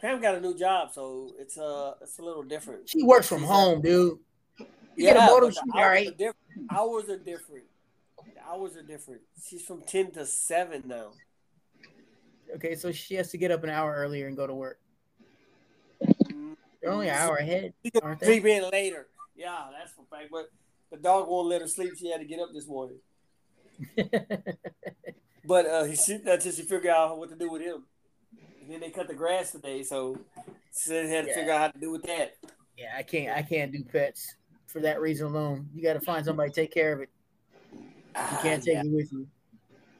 [0.00, 2.88] Pam got a new job, so it's uh it's a little different.
[2.88, 4.18] She works from home, dude.
[4.58, 4.66] You
[5.06, 6.08] get a Yeah, motor, the hours all right.
[6.08, 6.36] are different.
[6.70, 7.64] Hours are different.
[8.34, 9.22] The hours are different.
[9.42, 11.12] She's from ten to seven now.
[12.54, 14.78] Okay, so she has to get up an hour earlier and go to work.
[16.00, 17.72] They're only an hour ahead,
[18.02, 18.26] aren't they?
[18.26, 19.08] sleep in later.
[19.34, 20.28] Yeah, that's for fact.
[20.30, 20.50] But
[20.90, 21.94] the dog won't let her sleep.
[21.98, 22.98] She had to get up this morning.
[25.48, 27.84] But uh, she until she figure out what to do with him.
[28.66, 30.18] And then they cut the grass today, so
[30.76, 31.34] she they had to Yeah.
[31.36, 32.34] figure out how to do with that.
[32.76, 33.36] yeah, I can't.
[33.36, 34.34] I can't do pets.
[34.66, 35.70] for that reason alone.
[35.72, 37.08] You got to find somebody to take care of it.
[37.72, 38.82] You can't take yeah.
[38.82, 39.28] it with you.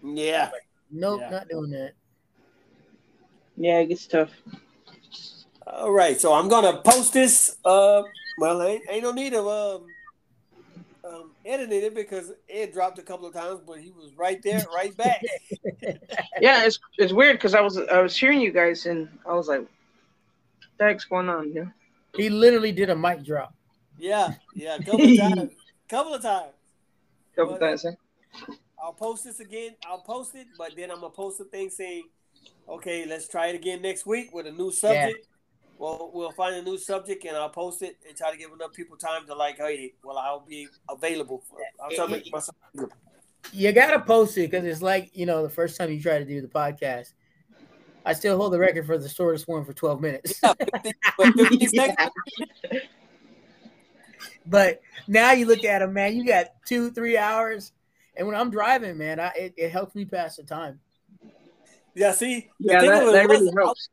[0.02, 0.50] Yeah.
[0.90, 1.30] Nope, Yeah.
[1.30, 1.92] not doing that.
[3.56, 4.30] Yeah, it gets tough.
[5.68, 7.56] All right, so I'm gonna post this.
[7.64, 8.02] Uh,
[8.38, 9.86] well, ain't, ain't no need of um,
[11.16, 14.66] um editing it because Ed dropped a couple of times, but he was right there,
[14.74, 15.22] right back.
[16.40, 19.48] Yeah, it's it's weird because I was I was hearing you guys and I was
[19.48, 19.68] like, what
[20.78, 21.52] the heck's going on?
[21.52, 21.66] Yeah.
[22.14, 23.54] He literally did a mic drop.
[23.98, 25.52] yeah, yeah, a couple of times,
[25.88, 26.52] couple of times.
[27.36, 27.82] Couple Well, times.
[27.84, 27.92] Huh?
[28.82, 29.76] I'll post this again.
[29.86, 32.04] I'll post it, but then I'm gonna post a thing saying,
[32.68, 35.26] "Okay, let's try it again next week with a new subject."
[35.78, 38.72] Well, we'll find a new subject and I'll post it and try to give enough
[38.72, 41.58] people time to like, hey, well, I'll be available for.
[41.82, 42.56] I'll try to make myself.
[42.74, 42.96] available.
[43.52, 46.24] You gotta post it because it's like you know the first time you try to
[46.24, 47.12] do the podcast.
[48.04, 50.40] I still hold the record for the shortest one for 12 minutes.
[50.44, 52.10] Yeah, 50, but 50 seconds.
[54.46, 56.16] but now you look at them, man.
[56.16, 57.72] You got two, three hours,
[58.16, 60.80] and when I'm driving, man, I, it, it helps me pass the time.
[61.94, 63.88] Yeah, see, Yeah, that, that really was I was helps.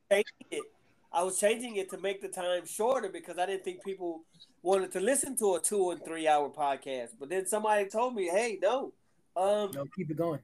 [0.52, 0.64] it.
[1.14, 4.22] I was changing it to make the time shorter because I didn't think people
[4.64, 7.10] wanted to listen to a two and three hour podcast.
[7.20, 8.94] But then somebody told me, "Hey, no,
[9.36, 10.40] um, No, keep it going.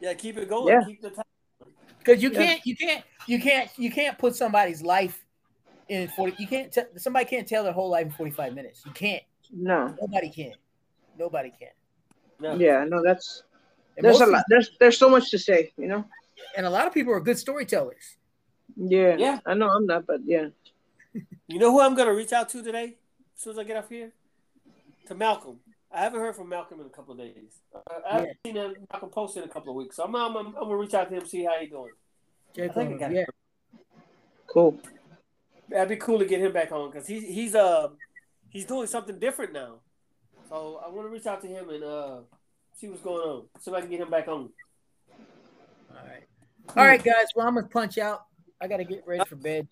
[0.00, 0.84] yeah, keep it going, Yeah.
[0.86, 1.24] keep the time."
[1.98, 5.24] Because you can't, you can't, you can't, you can't put somebody's life
[5.88, 6.34] in 40.
[6.38, 6.72] You can't.
[6.72, 8.82] T- somebody can't tell their whole life in 45 minutes.
[8.84, 9.22] You can't.
[9.52, 9.94] No.
[10.00, 10.52] Nobody can.
[11.18, 11.68] Nobody can.
[12.40, 12.54] No.
[12.56, 13.44] Yeah, no, that's
[13.96, 14.44] And there's a lot.
[14.48, 16.04] There's there's so much to say, you know.
[16.56, 18.16] and a lot of people are good storytellers.
[18.76, 19.16] Yeah.
[19.18, 19.40] Yeah.
[19.46, 20.48] I know I'm not, but yeah.
[21.48, 22.96] You know who I'm gonna reach out to today?
[23.36, 24.12] As soon as I get off here,
[25.06, 25.58] to Malcolm.
[25.94, 27.60] I haven't heard from Malcolm in a couple of days.
[27.74, 30.36] Uh, I haven't seen him, Malcolm post in a couple of weeks, so I'm, I'm,
[30.36, 31.90] I'm, gonna reach out to him see how he doing.
[32.56, 33.24] Check I think I got Yeah.
[34.46, 34.78] Cool.
[35.68, 37.88] That'd be cool to get him back on because he's he's uh
[38.50, 39.76] he's doing something different now.
[40.48, 42.16] So I want to reach out to him and uh
[42.76, 43.44] see what's going on.
[43.60, 44.50] See if I can get him back on.
[45.90, 46.24] All right.
[46.76, 47.28] All right, guys.
[47.34, 48.26] Well, I'm gonna punch out.
[48.62, 49.66] I gotta get ready for bed.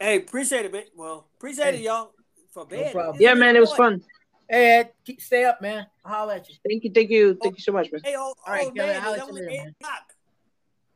[0.00, 0.82] Hey, appreciate it, man.
[0.96, 2.12] Well, appreciate it, y'all.
[2.50, 2.92] For bed.
[2.92, 3.16] problem.
[3.20, 4.00] Yeah, man, it was fun.
[4.00, 4.04] fun.
[4.48, 5.86] Hey, Ed, keep stay up, man.
[6.04, 6.56] I'll holler at you.
[6.68, 8.00] Thank you, thank you, thank you so much, man.
[8.02, 9.74] Hey, oh, All right, oh Kelly, man, I'll it's let you later, eight man.
[9.80, 10.12] o'clock.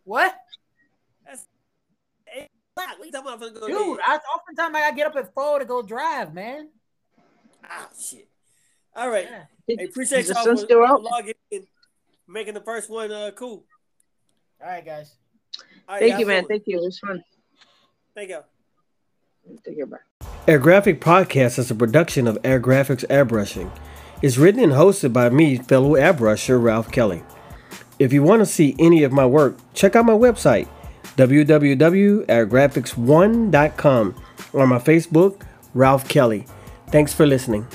[0.04, 0.34] What,
[2.34, 2.98] Eight o'clock.
[2.98, 3.46] What you talking about?
[3.46, 3.98] I'm go dude?
[3.98, 4.04] bed.
[4.04, 6.70] I oftentimes I gotta get up at four to go drive, man.
[7.62, 8.28] Ah, shit.
[8.96, 9.28] All right.
[9.30, 9.76] Yeah.
[9.78, 11.02] Hey, appreciate Is the y'all for, still for out?
[11.02, 11.66] logging in,
[12.26, 13.64] making the first one uh cool.
[14.60, 15.14] All right, guys.
[15.88, 16.46] All right, Thank y'all you, man.
[16.46, 16.78] Thank you.
[16.78, 17.22] It was fun.
[18.14, 18.40] Thank you.
[19.64, 19.86] Take care.
[19.86, 19.96] Bye.
[20.46, 23.70] Air Graphic Podcast is a production of Air Graphics Airbrushing.
[24.22, 27.24] It's written and hosted by me, fellow airbrusher Ralph Kelly.
[27.98, 30.68] If you want to see any of my work, check out my website,
[31.16, 34.14] www.airgraphics1.com,
[34.52, 35.40] or my Facebook,
[35.74, 36.46] Ralph Kelly.
[36.88, 37.66] Thanks for listening.